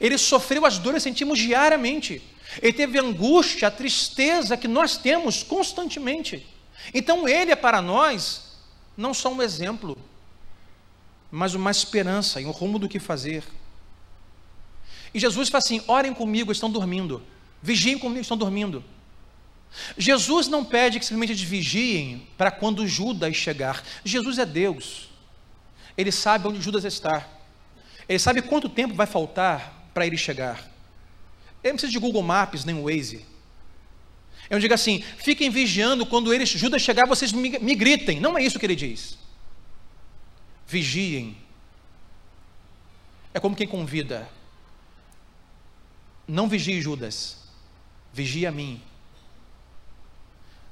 [0.00, 2.22] Ele sofreu as dores que sentimos diariamente.
[2.62, 6.46] Ele teve a angústia, a tristeza que nós temos constantemente.
[6.94, 8.56] Então ele é para nós
[8.96, 9.98] não só um exemplo,
[11.30, 13.44] mas uma esperança e um rumo do que fazer.
[15.12, 17.22] E Jesus fala assim: orem comigo, estão dormindo.
[17.62, 18.82] Vigiem comigo, estão dormindo.
[19.96, 23.82] Jesus não pede que simplesmente vigiem para quando Judas chegar.
[24.04, 25.08] Jesus é Deus.
[25.96, 27.28] Ele sabe onde Judas está.
[28.08, 30.58] Ele sabe quanto tempo vai faltar para ele chegar.
[31.62, 33.24] Ele não precisa de Google Maps nem Waze.
[34.48, 38.18] Eu digo assim: fiquem vigiando quando ele, Judas chegar, vocês me, me gritem.
[38.18, 39.16] Não é isso que ele diz.
[40.66, 41.36] Vigiem.
[43.32, 44.28] É como quem convida.
[46.26, 47.38] Não vigie Judas,
[48.12, 48.80] vigie a mim.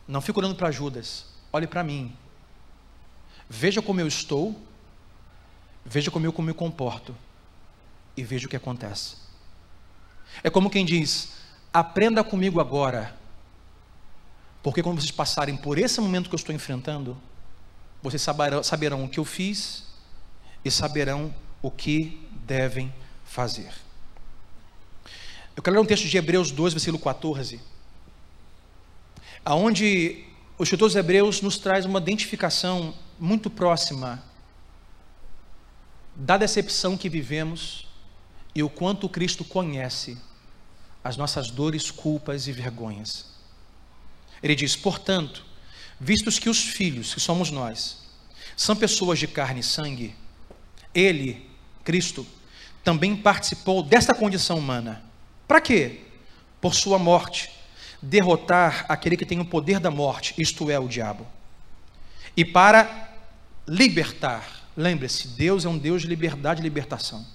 [0.08, 2.16] Não fique olhando para Judas, olhe para mim.
[3.48, 4.58] Veja como eu estou,
[5.84, 7.14] veja como eu me comporto
[8.16, 9.16] e veja o que acontece.
[10.42, 11.34] É como quem diz:
[11.72, 13.14] aprenda comigo agora,
[14.62, 17.16] porque quando vocês passarem por esse momento que eu estou enfrentando,
[18.02, 19.84] vocês saberão, saberão o que eu fiz
[20.64, 22.92] e saberão o que devem
[23.24, 23.72] fazer.
[25.54, 27.60] Eu quero ler um texto de Hebreus 2, versículo 14,
[29.48, 30.26] aonde
[30.58, 34.22] o escritor dos Hebreus nos traz uma identificação muito próxima
[36.14, 37.88] da decepção que vivemos
[38.54, 40.18] e o quanto Cristo conhece
[41.02, 43.24] as nossas dores, culpas e vergonhas.
[44.42, 45.42] Ele diz: portanto,
[45.98, 48.00] vistos que os filhos, que somos nós,
[48.54, 50.14] são pessoas de carne e sangue,
[50.94, 51.48] ele,
[51.84, 52.26] Cristo,
[52.84, 55.02] também participou desta condição humana
[55.46, 56.02] para quê?
[56.60, 57.57] Por sua morte,
[58.00, 61.26] derrotar aquele que tem o poder da morte, isto é, o diabo.
[62.36, 63.10] E para
[63.66, 67.26] libertar, lembre-se, Deus é um Deus de liberdade e libertação.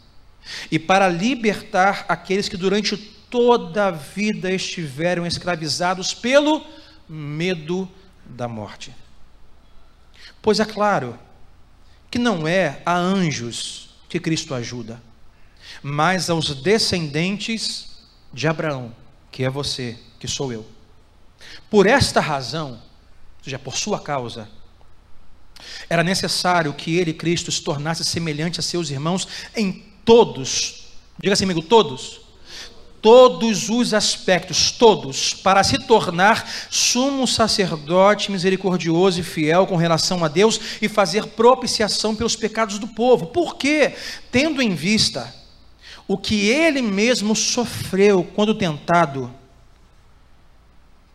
[0.71, 6.65] E para libertar aqueles que durante toda a vida estiveram escravizados pelo
[7.07, 7.89] medo
[8.25, 8.93] da morte.
[10.41, 11.17] Pois é claro
[12.11, 15.01] que não é a anjos que Cristo ajuda,
[15.81, 17.97] mas aos descendentes
[18.31, 18.93] de Abraão,
[19.33, 20.63] que é você, que sou eu.
[21.69, 24.47] Por esta razão, ou seja, por sua causa,
[25.89, 30.85] era necessário que ele, Cristo, se tornasse semelhante a seus irmãos em todos,
[31.19, 32.21] diga assim, amigo, todos,
[33.01, 40.27] todos os aspectos, todos, para se tornar sumo sacerdote misericordioso e fiel com relação a
[40.27, 43.25] Deus e fazer propiciação pelos pecados do povo.
[43.27, 43.95] Por quê?
[44.31, 45.33] Tendo em vista
[46.07, 49.33] o que ele mesmo sofreu quando tentado.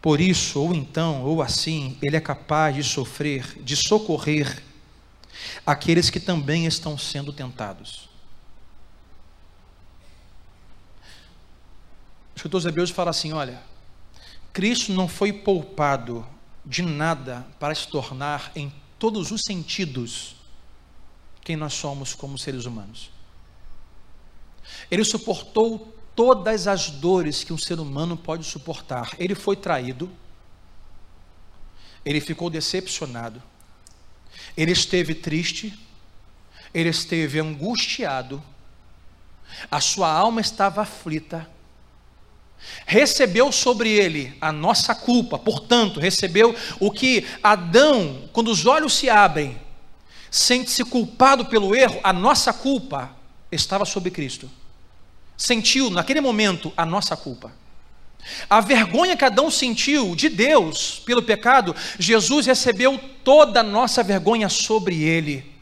[0.01, 4.63] Por isso, ou então, ou assim, ele é capaz de sofrer, de socorrer
[5.67, 8.09] aqueles que também estão sendo tentados.
[12.35, 13.61] O escritor Hebreus fala assim: olha,
[14.53, 16.27] Cristo não foi poupado
[16.65, 20.37] de nada para se tornar em todos os sentidos
[21.43, 23.18] quem nós somos como seres humanos.
[24.91, 29.15] Ele suportou todas as dores que um ser humano pode suportar.
[29.21, 30.11] Ele foi traído,
[32.05, 33.41] ele ficou decepcionado,
[34.57, 35.79] ele esteve triste,
[36.75, 38.43] ele esteve angustiado,
[39.71, 41.49] a sua alma estava aflita.
[42.85, 49.09] Recebeu sobre ele a nossa culpa, portanto, recebeu o que Adão, quando os olhos se
[49.09, 49.57] abrem,
[50.29, 53.18] sente-se culpado pelo erro, a nossa culpa
[53.51, 54.51] estava sobre Cristo
[55.39, 57.53] sentiu naquele momento a nossa culpa.
[58.51, 64.49] A vergonha que Adão sentiu de Deus pelo pecado, Jesus recebeu toda a nossa vergonha
[64.49, 65.55] sobre ele.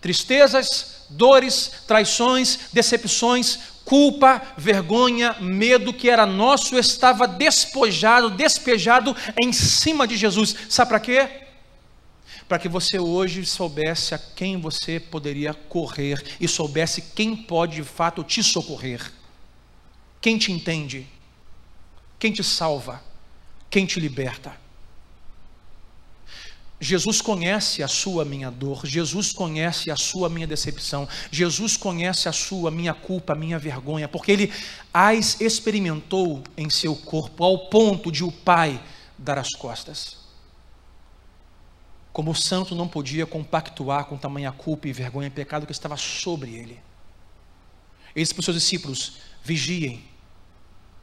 [0.00, 10.06] Tristezas, dores, traições, decepções, culpa, vergonha, medo que era nosso estava despojado, despejado em cima
[10.06, 10.54] de Jesus.
[10.68, 11.43] Sabe para quê?
[12.48, 17.84] Para que você hoje soubesse a quem você poderia correr e soubesse quem pode de
[17.84, 19.12] fato te socorrer,
[20.20, 21.06] quem te entende,
[22.18, 23.02] quem te salva,
[23.70, 24.64] quem te liberta.
[26.80, 32.32] Jesus conhece a sua minha dor, Jesus conhece a sua minha decepção, Jesus conhece a
[32.32, 34.52] sua minha culpa, a minha vergonha, porque ele
[34.92, 38.82] as experimentou em seu corpo ao ponto de o Pai
[39.16, 40.23] dar as costas.
[42.14, 45.96] Como o santo não podia compactuar com tamanha culpa e vergonha e pecado que estava
[45.96, 46.80] sobre ele.
[48.14, 50.04] Ele disse para os seus discípulos: vigiem,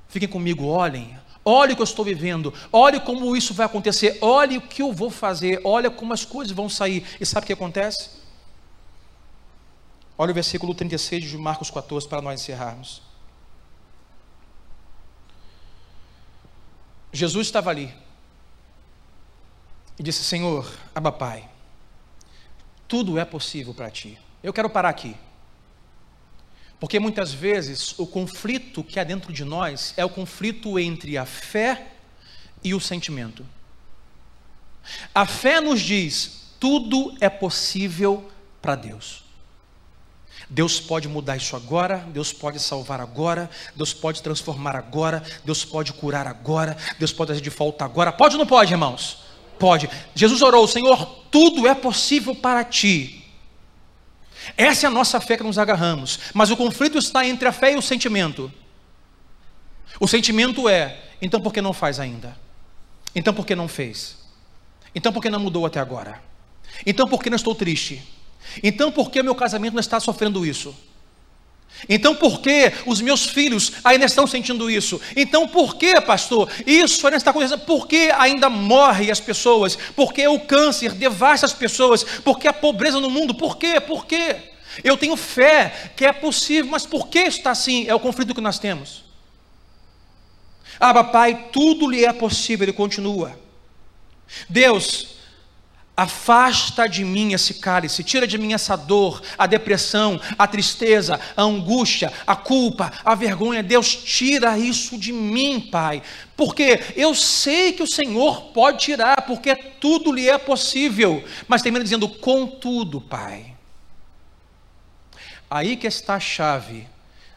[0.07, 4.57] fiquem comigo, olhem, olhe o que eu estou vivendo, olhe como isso vai acontecer, olhe
[4.57, 7.05] o que eu vou fazer, olha como as coisas vão sair.
[7.19, 8.09] E sabe o que acontece?
[10.17, 13.01] Olha o versículo 36 de Marcos 14 para nós encerrarmos.
[17.11, 17.93] Jesus estava ali
[20.01, 21.47] e disse: Senhor, Abba Pai,
[22.87, 24.17] tudo é possível para ti.
[24.41, 25.15] Eu quero parar aqui.
[26.79, 31.25] Porque muitas vezes o conflito que há dentro de nós é o conflito entre a
[31.27, 31.89] fé
[32.63, 33.45] e o sentimento.
[35.13, 38.27] A fé nos diz: tudo é possível
[38.59, 39.23] para Deus.
[40.49, 45.93] Deus pode mudar isso agora, Deus pode salvar agora, Deus pode transformar agora, Deus pode
[45.93, 48.11] curar agora, Deus pode fazer de volta agora.
[48.11, 49.29] Pode ou não pode, irmãos?
[49.61, 49.87] Pode.
[50.15, 53.23] Jesus orou: Senhor, tudo é possível para ti.
[54.57, 56.19] Essa é a nossa fé que nos agarramos.
[56.33, 58.51] Mas o conflito está entre a fé e o sentimento.
[59.99, 62.35] O sentimento é: então por que não faz ainda?
[63.13, 64.17] Então por que não fez?
[64.95, 66.19] Então por que não mudou até agora?
[66.83, 68.01] Então por que não estou triste?
[68.63, 70.75] Então por que meu casamento não está sofrendo isso?
[71.89, 75.01] Então por que os meus filhos ainda estão sentindo isso?
[75.15, 77.61] Então por que, pastor, isso ainda está acontecendo?
[77.61, 79.75] Por que ainda morrem as pessoas?
[79.95, 82.03] Por que o câncer devasta as pessoas?
[82.03, 83.33] Por que a pobreza no mundo?
[83.33, 83.79] Por quê?
[83.79, 84.35] Por quê?
[84.83, 87.87] Eu tenho fé que é possível, mas por que está assim?
[87.87, 89.03] É o conflito que nós temos.
[90.79, 93.37] Ah, papai, tudo lhe é possível, ele continua.
[94.49, 95.15] Deus,
[96.01, 101.43] Afasta de mim esse cálice, tira de mim essa dor, a depressão, a tristeza, a
[101.43, 103.61] angústia, a culpa, a vergonha.
[103.61, 106.01] Deus, tira isso de mim, Pai,
[106.35, 111.23] porque eu sei que o Senhor pode tirar, porque tudo lhe é possível.
[111.47, 113.55] Mas termina dizendo, contudo, Pai.
[115.47, 116.87] Aí que está a chave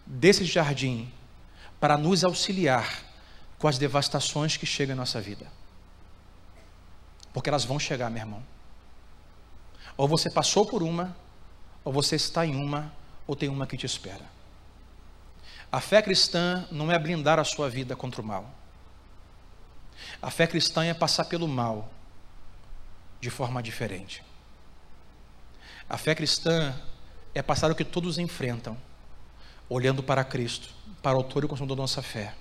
[0.07, 1.12] desse jardim
[1.79, 3.03] para nos auxiliar
[3.59, 5.53] com as devastações que chegam em nossa vida.
[7.31, 8.53] Porque elas vão chegar, meu irmão.
[9.97, 11.16] Ou você passou por uma,
[11.84, 12.92] ou você está em uma,
[13.26, 14.24] ou tem uma que te espera.
[15.70, 18.49] A fé cristã não é blindar a sua vida contra o mal.
[20.20, 21.90] A fé cristã é passar pelo mal
[23.20, 24.22] de forma diferente.
[25.88, 26.74] A fé cristã
[27.34, 28.76] é passar o que todos enfrentam,
[29.68, 30.68] olhando para Cristo,
[31.03, 32.34] para o autor e consumidor da nossa fé,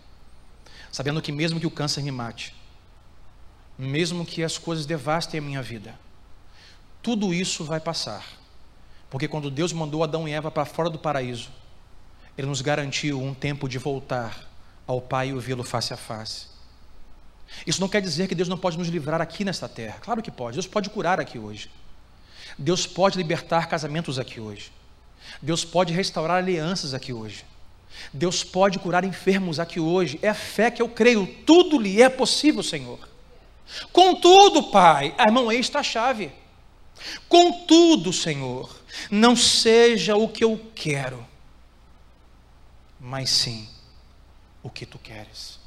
[0.91, 2.55] sabendo que mesmo que o câncer me mate,
[3.77, 5.97] mesmo que as coisas devastem a minha vida,
[7.03, 8.25] tudo isso vai passar.
[9.09, 11.49] Porque quando Deus mandou Adão e Eva para fora do paraíso,
[12.37, 14.49] Ele nos garantiu um tempo de voltar
[14.87, 16.47] ao Pai e ouvi-lo face a face.
[17.67, 19.99] Isso não quer dizer que Deus não pode nos livrar aqui nesta terra.
[20.01, 20.55] Claro que pode.
[20.55, 21.69] Deus pode curar aqui hoje.
[22.57, 24.71] Deus pode libertar casamentos aqui hoje.
[25.41, 27.45] Deus pode restaurar alianças aqui hoje.
[28.11, 30.17] Deus pode curar enfermos aqui hoje.
[30.21, 31.27] É a fé que eu creio.
[31.45, 32.99] Tudo lhe é possível, Senhor.
[33.91, 36.31] Contudo, Pai, ah, irmão, aí está a chave.
[37.27, 38.75] Contudo, Senhor,
[39.09, 41.25] não seja o que eu quero,
[42.99, 43.67] mas sim
[44.61, 45.59] o que tu queres.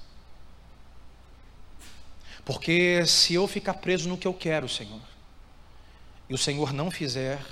[2.45, 5.01] Porque se eu ficar preso no que eu quero, Senhor,
[6.29, 7.45] e o Senhor não fizer,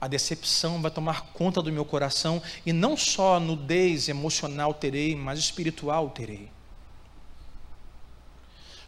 [0.00, 5.38] a decepção vai tomar conta do meu coração, e não só nudez emocional terei, mas
[5.38, 6.50] espiritual terei.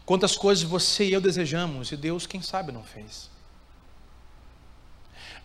[0.05, 3.28] Quantas coisas você e eu desejamos, e Deus, quem sabe, não fez.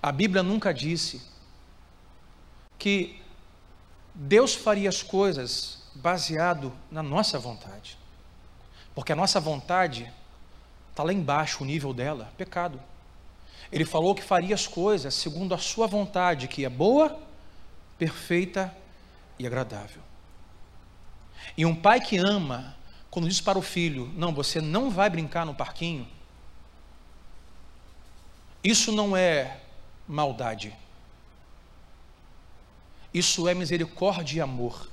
[0.05, 1.23] A Bíblia nunca disse
[2.79, 3.23] que
[4.15, 7.97] Deus faria as coisas baseado na nossa vontade.
[8.95, 10.13] Porque a nossa vontade
[10.91, 12.79] está lá embaixo, o nível dela, pecado.
[13.73, 17.19] Ele falou que faria as coisas segundo a sua vontade, que é boa,
[17.97, 18.77] perfeita
[19.39, 20.03] e agradável.
[21.57, 22.77] E um pai que ama,
[23.11, 26.07] quando diz para o filho: Não, você não vai brincar no parquinho,
[28.63, 29.64] isso não é
[30.07, 30.75] maldade.
[33.13, 34.91] Isso é misericórdia e amor.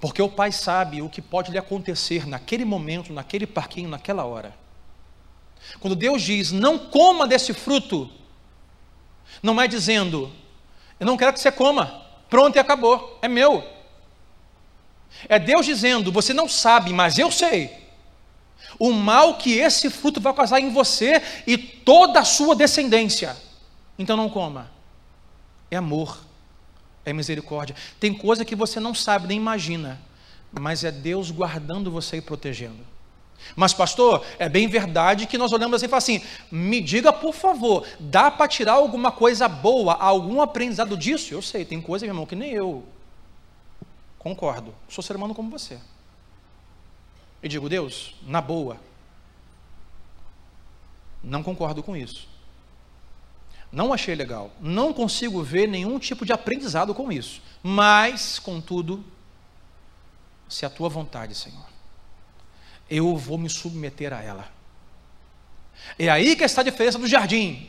[0.00, 4.54] Porque o pai sabe o que pode lhe acontecer naquele momento, naquele parquinho, naquela hora.
[5.80, 8.10] Quando Deus diz, não coma desse fruto,
[9.42, 10.30] não é dizendo,
[11.00, 13.66] eu não quero que você coma, pronto e acabou, é meu.
[15.28, 17.87] É Deus dizendo, você não sabe, mas eu sei
[18.78, 23.36] o mal que esse fruto vai causar em você e toda a sua descendência.
[23.98, 24.70] Então não coma.
[25.70, 26.18] É amor,
[27.04, 27.74] é misericórdia.
[27.98, 30.00] Tem coisa que você não sabe nem imagina,
[30.52, 32.86] mas é Deus guardando você e protegendo.
[33.54, 37.32] Mas, pastor, é bem verdade que nós olhamos assim e falamos assim: me diga, por
[37.32, 41.32] favor, dá para tirar alguma coisa boa, algum aprendizado disso?
[41.32, 42.84] Eu sei, tem coisa, meu irmão, que nem eu.
[44.18, 45.78] Concordo, sou ser humano como você.
[47.42, 48.80] E digo, Deus, na boa,
[51.22, 52.28] não concordo com isso.
[53.70, 54.50] Não achei legal.
[54.60, 57.42] Não consigo ver nenhum tipo de aprendizado com isso.
[57.62, 59.04] Mas, contudo,
[60.48, 61.66] se a tua vontade, Senhor.
[62.90, 64.50] eu vou me submeter a ela.
[65.98, 67.68] É aí que está a diferença do jardim,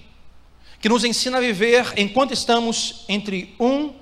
[0.80, 3.94] que nos ensina a viver enquanto estamos entre um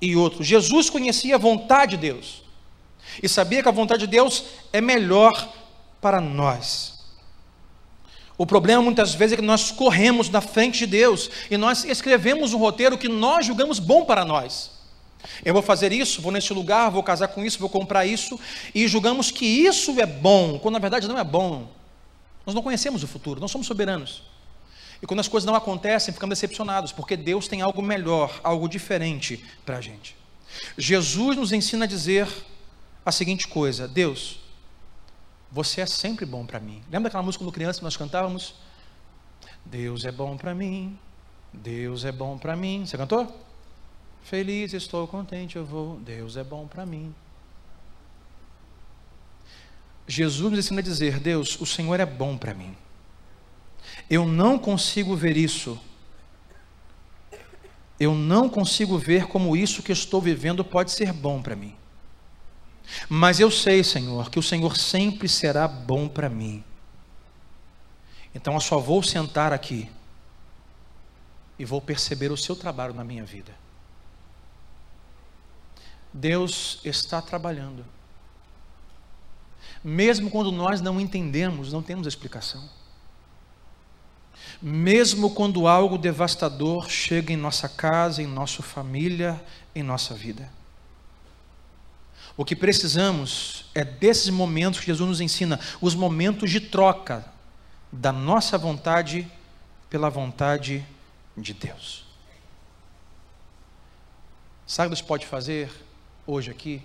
[0.00, 0.42] e outro.
[0.42, 2.42] Jesus conhecia a vontade de Deus
[3.22, 5.52] e sabia que a vontade de Deus é melhor
[6.00, 6.98] para nós.
[8.36, 12.54] O problema muitas vezes é que nós corremos na frente de Deus e nós escrevemos
[12.54, 14.70] um roteiro que nós julgamos bom para nós.
[15.44, 18.38] Eu vou fazer isso, vou nesse lugar, vou casar com isso, vou comprar isso,
[18.72, 21.68] e julgamos que isso é bom, quando na verdade não é bom.
[22.46, 24.22] Nós não conhecemos o futuro, não somos soberanos.
[25.02, 29.44] E quando as coisas não acontecem, ficamos decepcionados, porque Deus tem algo melhor, algo diferente
[29.66, 30.16] para a gente.
[30.76, 32.28] Jesus nos ensina a dizer
[33.08, 34.40] a seguinte coisa: Deus,
[35.50, 36.82] você é sempre bom para mim.
[36.90, 38.54] Lembra daquela música quando criança que nós cantávamos?
[39.64, 40.98] Deus é bom para mim,
[41.52, 42.84] Deus é bom para mim.
[42.86, 43.34] Você cantou?
[44.22, 47.14] Feliz estou, contente eu vou, Deus é bom para mim.
[50.06, 52.76] Jesus nos ensina a dizer: Deus, o Senhor é bom para mim.
[54.08, 55.80] Eu não consigo ver isso.
[58.00, 61.74] Eu não consigo ver como isso que estou vivendo pode ser bom para mim.
[63.08, 66.64] Mas eu sei, Senhor, que o Senhor sempre será bom para mim.
[68.34, 69.90] Então eu só vou sentar aqui
[71.58, 73.52] e vou perceber o seu trabalho na minha vida.
[76.12, 77.84] Deus está trabalhando.
[79.82, 82.68] Mesmo quando nós não entendemos, não temos explicação.
[84.60, 89.40] Mesmo quando algo devastador chega em nossa casa, em nossa família,
[89.74, 90.50] em nossa vida.
[92.38, 97.26] O que precisamos é desses momentos que Jesus nos ensina, os momentos de troca
[97.90, 99.28] da nossa vontade
[99.90, 100.86] pela vontade
[101.36, 102.04] de Deus.
[104.68, 105.68] Sabe o que Deus pode fazer
[106.24, 106.80] hoje aqui?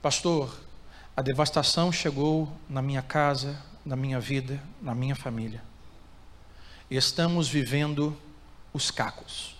[0.00, 0.58] Pastor,
[1.14, 5.62] a devastação chegou na minha casa, na minha vida, na minha família.
[6.90, 8.16] E estamos vivendo
[8.72, 9.54] os cacos.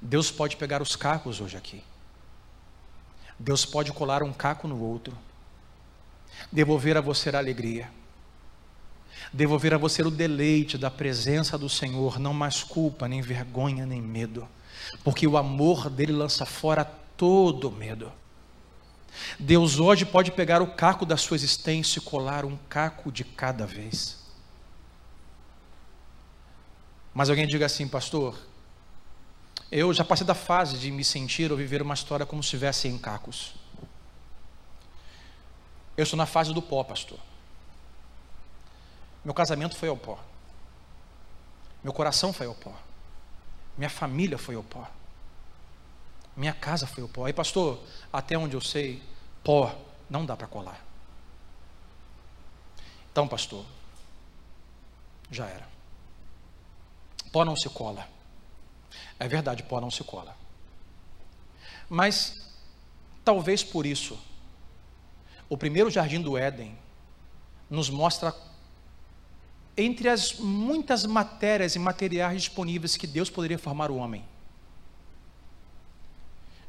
[0.00, 1.89] Deus pode pegar os cacos hoje aqui.
[3.40, 5.18] Deus pode colar um caco no outro.
[6.52, 7.90] Devolver a você a alegria.
[9.32, 14.00] Devolver a você o deleite da presença do Senhor, não mais culpa, nem vergonha, nem
[14.00, 14.48] medo
[15.02, 18.12] porque o amor dele lança fora todo medo.
[19.38, 23.66] Deus hoje pode pegar o caco da sua existência e colar um caco de cada
[23.66, 24.18] vez.
[27.12, 28.38] Mas alguém diga assim, pastor,
[29.70, 32.88] eu já passei da fase de me sentir ou viver uma história como se estivesse
[32.88, 33.54] em cacos.
[35.96, 37.18] Eu estou na fase do pó, pastor.
[39.24, 40.18] Meu casamento foi ao pó.
[41.84, 42.74] Meu coração foi ao pó.
[43.76, 44.88] Minha família foi o pó.
[46.36, 47.28] Minha casa foi o pó.
[47.28, 47.80] E pastor,
[48.12, 49.02] até onde eu sei,
[49.44, 49.74] pó
[50.08, 50.84] não dá para colar.
[53.12, 53.64] Então, pastor,
[55.30, 55.68] já era.
[57.30, 58.19] Pó não se cola.
[59.20, 60.34] É verdade, pó não se cola.
[61.90, 62.50] Mas,
[63.22, 64.18] talvez por isso,
[65.46, 66.76] o primeiro jardim do Éden
[67.68, 68.34] nos mostra
[69.76, 74.24] entre as muitas matérias e materiais disponíveis que Deus poderia formar o homem.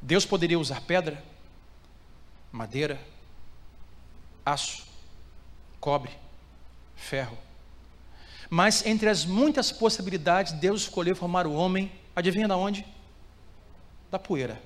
[0.01, 1.23] Deus poderia usar pedra,
[2.51, 2.99] madeira,
[4.45, 4.85] aço,
[5.79, 6.11] cobre,
[6.95, 7.37] ferro.
[8.49, 12.85] Mas entre as muitas possibilidades, Deus escolheu formar o homem, adivinha de onde?
[14.09, 14.61] Da poeira,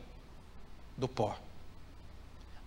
[0.98, 1.38] do pó.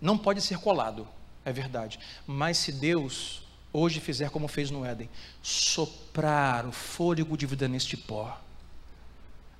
[0.01, 1.07] Não pode ser colado,
[1.43, 1.99] é verdade.
[2.25, 5.09] Mas se Deus hoje fizer como fez no Éden,
[5.41, 8.39] soprar o fôlego de vida neste pó,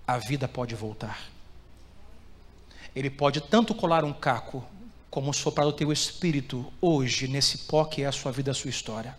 [0.07, 1.29] a vida pode voltar.
[2.95, 4.63] Ele pode tanto colar um caco,
[5.09, 8.69] como soprar o teu espírito hoje nesse pó que é a sua vida, a sua
[8.69, 9.17] história.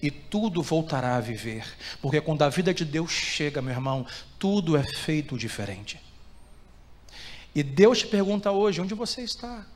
[0.00, 1.64] E tudo voltará a viver,
[2.00, 4.06] porque quando a vida de Deus chega, meu irmão,
[4.38, 6.00] tudo é feito diferente.
[7.54, 9.66] E Deus te pergunta hoje: onde você está?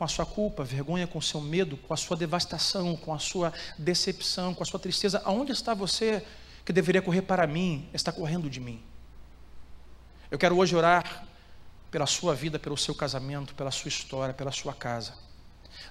[0.00, 3.18] com a sua culpa, vergonha, com o seu medo, com a sua devastação, com a
[3.18, 5.20] sua decepção, com a sua tristeza.
[5.26, 6.24] Aonde está você
[6.64, 8.82] que deveria correr para mim, está correndo de mim?
[10.30, 11.26] Eu quero hoje orar
[11.90, 15.12] pela sua vida, pelo seu casamento, pela sua história, pela sua casa.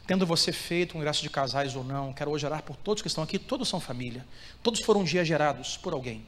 [0.05, 3.07] Tendo você feito um ingresso de casais ou não, quero hoje orar por todos que
[3.07, 4.25] estão aqui, todos são família,
[4.63, 6.25] todos foram um dia gerados por alguém.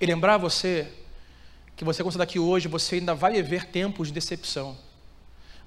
[0.00, 0.92] E lembrar você
[1.76, 4.76] que você quando daqui hoje, você ainda vai viver tempos de decepção.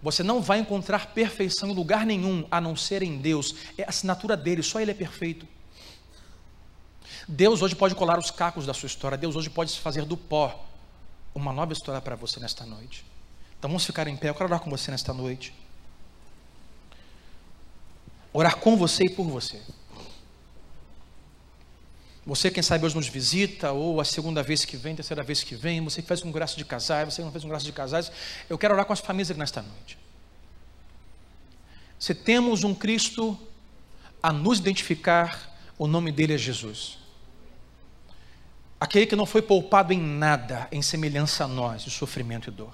[0.02, 3.54] Você não vai encontrar perfeição em lugar nenhum, a não ser em Deus.
[3.78, 5.48] É a assinatura dele, só ele é perfeito.
[7.28, 9.18] Deus hoje pode colar os cacos da sua história.
[9.18, 10.66] Deus hoje pode fazer do pó
[11.36, 13.06] uma nova história para você nesta noite.
[13.58, 14.30] Então vamos ficar em pé.
[14.30, 15.54] Eu quero orar com você nesta noite.
[18.34, 19.62] Orar com você e por você.
[22.26, 25.56] Você, quem sabe, hoje nos visita, ou a segunda vez que vem, terceira vez que
[25.56, 27.72] vem, você que faz um graça de casais, você que não fez um graça de
[27.72, 28.12] casais,
[28.48, 29.98] eu quero orar com as famílias aqui nesta noite.
[31.98, 33.38] Se temos um Cristo
[34.22, 37.00] a nos identificar, o nome dele é Jesus.
[38.80, 42.74] Aquele que não foi poupado em nada, em semelhança a nós, de sofrimento e dor.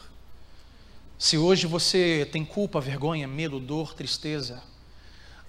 [1.17, 4.61] Se hoje você tem culpa, vergonha, medo, dor, tristeza,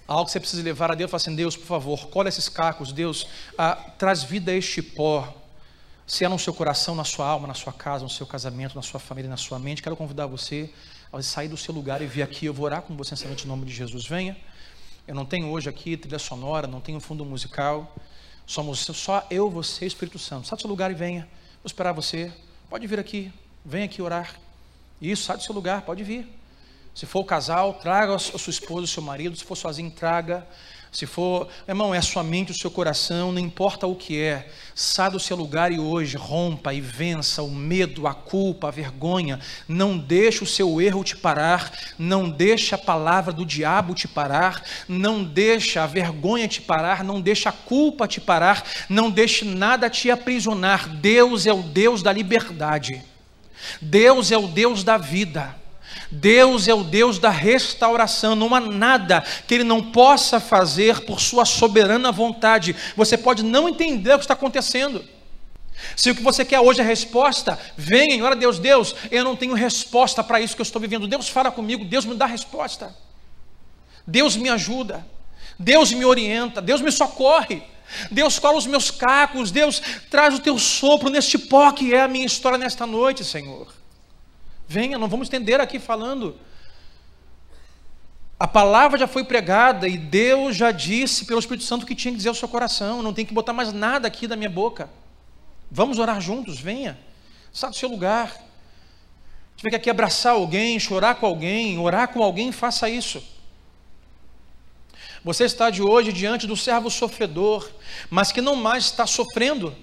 [0.07, 2.93] algo que você precisa levar a Deus, fala assim, Deus, por favor, colhe esses cacos,
[2.93, 3.27] Deus,
[3.59, 5.35] ah, traz vida a este pó,
[6.07, 8.83] se é no seu coração, na sua alma, na sua casa, no seu casamento, na
[8.83, 10.71] sua família, na sua mente, quero convidar você
[11.13, 13.49] a sair do seu lugar e vir aqui, eu vou orar com você nessa em
[13.49, 14.37] nome de Jesus, venha,
[15.09, 17.95] eu não tenho hoje aqui trilha sonora, não tenho fundo musical,
[18.47, 21.23] somos só eu, você e Espírito Santo, sai do seu lugar e venha,
[21.63, 22.33] vou esperar você,
[22.71, 23.33] pode vir aqui,
[23.65, 24.37] venha aqui orar,
[25.01, 26.29] isso, sai do seu lugar, pode vir,
[26.97, 29.37] se for o casal, traga a sua esposa, o seu marido.
[29.37, 30.47] Se for sozinho, traga.
[30.91, 34.49] Se for, irmão, é a sua mente, o seu coração, não importa o que é.
[34.75, 39.39] Sai do seu lugar e hoje rompa e vença o medo, a culpa, a vergonha.
[39.69, 41.71] Não deixe o seu erro te parar.
[41.99, 44.65] Não deixe a palavra do diabo te parar.
[44.89, 47.05] Não deixe a vergonha te parar.
[47.05, 48.65] Não deixe a culpa te parar.
[48.89, 50.89] Não deixe nada te aprisionar.
[50.89, 53.05] Deus é o Deus da liberdade.
[53.83, 55.66] Deus é o Deus da vida.
[56.11, 61.21] Deus é o Deus da restauração, não há nada que Ele não possa fazer por
[61.21, 62.77] Sua soberana vontade.
[62.97, 65.05] Você pode não entender o que está acontecendo.
[65.95, 69.55] Se o que você quer hoje é resposta, venha, ora Deus, Deus, eu não tenho
[69.55, 71.07] resposta para isso que eu estou vivendo.
[71.07, 72.95] Deus fala comigo, Deus me dá resposta.
[74.07, 75.07] Deus me ajuda,
[75.59, 77.63] Deus me orienta, Deus me socorre.
[78.11, 82.09] Deus cola os meus cacos, Deus traz o teu sopro neste pó que é a
[82.09, 83.73] minha história nesta noite, Senhor.
[84.69, 86.37] Venha, não vamos estender aqui falando.
[88.39, 92.19] A palavra já foi pregada e Deus já disse pelo Espírito Santo que tinha que
[92.19, 93.03] dizer ao seu coração.
[93.03, 94.91] Não tem que botar mais nada aqui da minha boca.
[95.71, 96.99] Vamos orar juntos, venha.
[97.53, 98.31] Sai do seu lugar.
[98.31, 103.23] Se tiver que aqui abraçar alguém, chorar com alguém, orar com alguém, faça isso.
[105.25, 107.69] Você está de hoje diante do servo sofredor,
[108.11, 109.75] mas que não mais está sofrendo,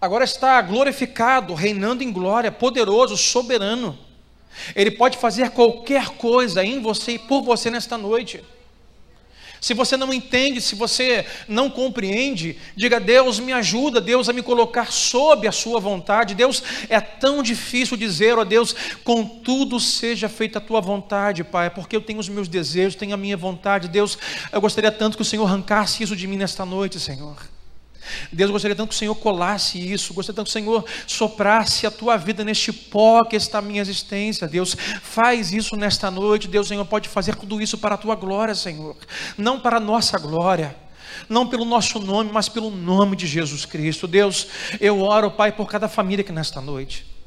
[0.00, 4.07] agora está glorificado, reinando em glória, poderoso, soberano.
[4.74, 8.42] Ele pode fazer qualquer coisa em você e por você nesta noite.
[9.60, 14.42] Se você não entende, se você não compreende, diga: Deus me ajuda, Deus a me
[14.42, 16.34] colocar sob a Sua vontade.
[16.34, 21.96] Deus, é tão difícil dizer, ó Deus, contudo seja feita a Tua vontade, Pai, porque
[21.96, 23.88] eu tenho os meus desejos, tenho a minha vontade.
[23.88, 24.16] Deus,
[24.52, 27.57] eu gostaria tanto que o Senhor arrancasse isso de mim nesta noite, Senhor.
[28.32, 31.90] Deus gostaria tanto que o Senhor colasse isso, gostaria tanto que o Senhor soprasse a
[31.90, 34.46] tua vida neste pó que está a minha existência.
[34.46, 36.48] Deus, faz isso nesta noite.
[36.48, 38.96] Deus, Senhor, pode fazer tudo isso para a tua glória, Senhor,
[39.36, 40.74] não para a nossa glória
[41.28, 44.06] não pelo nosso nome, mas pelo nome de Jesus Cristo.
[44.06, 44.46] Deus,
[44.80, 47.17] eu oro, Pai, por cada família aqui nesta noite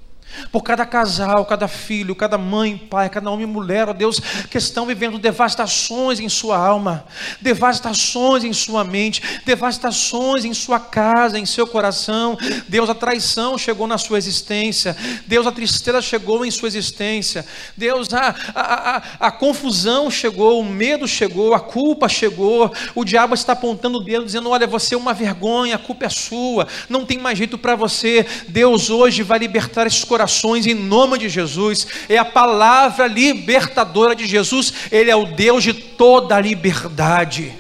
[0.52, 4.58] por cada casal, cada filho, cada mãe, pai, cada homem e mulher, ó Deus, que
[4.58, 7.06] estão vivendo devastações em sua alma,
[7.40, 12.38] devastações em sua mente, devastações em sua casa, em seu coração.
[12.68, 14.96] Deus, a traição chegou na sua existência,
[15.28, 17.46] Deus, a tristeza chegou em sua existência,
[17.76, 23.34] Deus, a, a, a, a confusão chegou, o medo chegou, a culpa chegou, o diabo
[23.34, 27.06] está apontando o dedo, dizendo: Olha, você é uma vergonha, a culpa é sua, não
[27.06, 28.26] tem mais jeito para você.
[28.48, 31.88] Deus hoje vai libertar esses corações corações em nome de Jesus.
[32.08, 34.72] É a palavra libertadora de Jesus.
[34.92, 37.54] Ele é o Deus de toda a liberdade.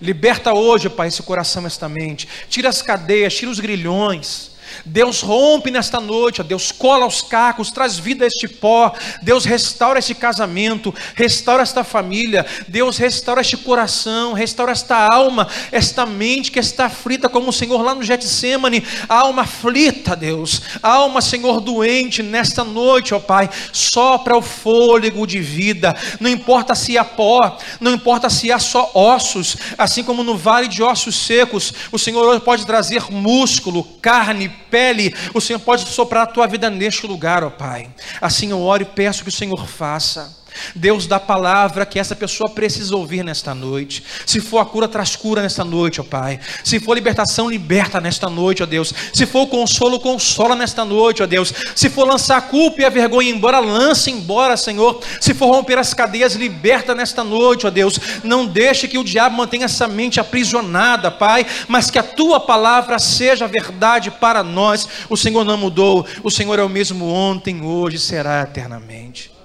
[0.00, 2.26] Liberta hoje, Pai, esse coração, esta mente.
[2.48, 4.49] Tira as cadeias, tira os grilhões.
[4.84, 8.92] Deus rompe nesta noite, ó Deus cola os cacos, traz vida a este pó,
[9.22, 16.06] Deus restaura este casamento, restaura esta família, Deus restaura este coração, restaura esta alma, esta
[16.06, 21.60] mente que está aflita como o Senhor lá no Getsemane, alma aflita, Deus, alma, Senhor,
[21.60, 27.58] doente nesta noite, ó Pai, sopra o fôlego de vida, não importa se há pó,
[27.80, 32.40] não importa se há só ossos, assim como no vale de ossos secos, o Senhor
[32.40, 37.50] pode trazer músculo, carne, pele, o Senhor pode soprar a tua vida neste lugar, ó
[37.50, 37.90] Pai.
[38.20, 40.39] Assim eu oro e peço que o Senhor faça.
[40.74, 44.02] Deus dá palavra que essa pessoa precisa ouvir nesta noite.
[44.26, 46.40] Se for a cura, traz cura nesta noite, ó Pai.
[46.64, 48.92] Se for libertação, liberta nesta noite, ó Deus.
[49.12, 51.52] Se for o consolo, consola nesta noite, ó Deus.
[51.74, 55.00] Se for lançar a culpa e a vergonha embora, lance embora, Senhor.
[55.20, 57.98] Se for romper as cadeias, liberta nesta noite, ó Deus.
[58.22, 62.98] Não deixe que o diabo mantenha essa mente aprisionada, Pai, mas que a tua palavra
[62.98, 64.88] seja verdade para nós.
[65.08, 69.39] O Senhor não mudou, o Senhor é o mesmo ontem, hoje, será eternamente.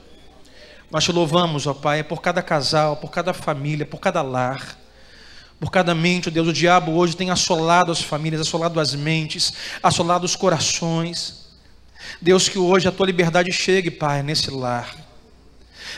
[0.96, 4.78] Nós te louvamos, ó Pai, por cada casal, por cada família, por cada lar,
[5.60, 6.48] por cada mente, ó Deus.
[6.48, 9.52] O diabo hoje tem assolado as famílias, assolado as mentes,
[9.84, 11.48] assolado os corações.
[12.22, 15.05] Deus, que hoje a tua liberdade chegue, Pai, nesse lar.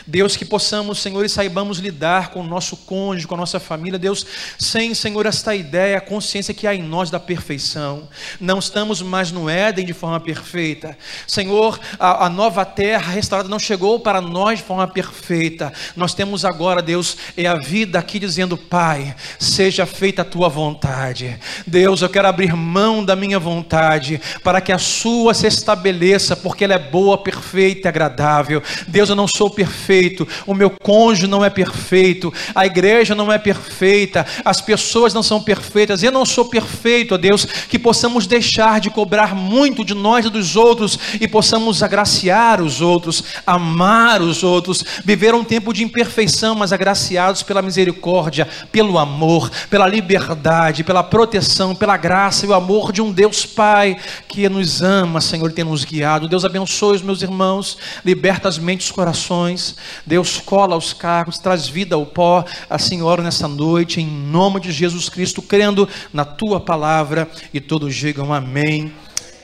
[0.08, 3.98] Deus, que possamos, Senhor, e saibamos lidar com o nosso cônjuge, com a nossa família,
[3.98, 4.24] Deus,
[4.58, 8.08] sem, Senhor, esta ideia, a consciência que há em nós da perfeição.
[8.40, 10.96] Não estamos mais no Éden de forma perfeita.
[11.26, 15.74] Senhor, a, a nova terra restaurada não chegou para nós de forma perfeita.
[15.94, 21.38] Nós temos agora, Deus, é a vida aqui dizendo, Pai, seja feita a tua vontade.
[21.66, 26.64] Deus, eu quero abrir mão da minha vontade para que a sua se estabeleça, porque
[26.64, 28.62] ela é boa, perfeita e agradável.
[28.86, 33.32] Deus, eu não sou perfeito perfeito, o meu cônjuge não é perfeito, a igreja não
[33.32, 38.26] é perfeita, as pessoas não são perfeitas, eu não sou perfeito, ó Deus, que possamos
[38.26, 44.22] deixar de cobrar muito de nós e dos outros e possamos agraciar os outros, amar
[44.22, 50.84] os outros, viver um tempo de imperfeição, mas agraciados pela misericórdia, pelo amor, pela liberdade,
[50.84, 53.96] pela proteção, pela graça e o amor de um Deus Pai
[54.28, 56.28] que nos ama, Senhor, e tem nos guiado.
[56.28, 59.76] Deus abençoe os meus irmãos, liberta as mentes os corações.
[60.06, 62.44] Deus cola os carros, traz vida ao pó.
[62.68, 67.28] Assim oro nessa noite, em nome de Jesus Cristo, crendo na tua palavra.
[67.52, 68.92] E todos digam amém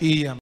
[0.00, 0.32] e amém.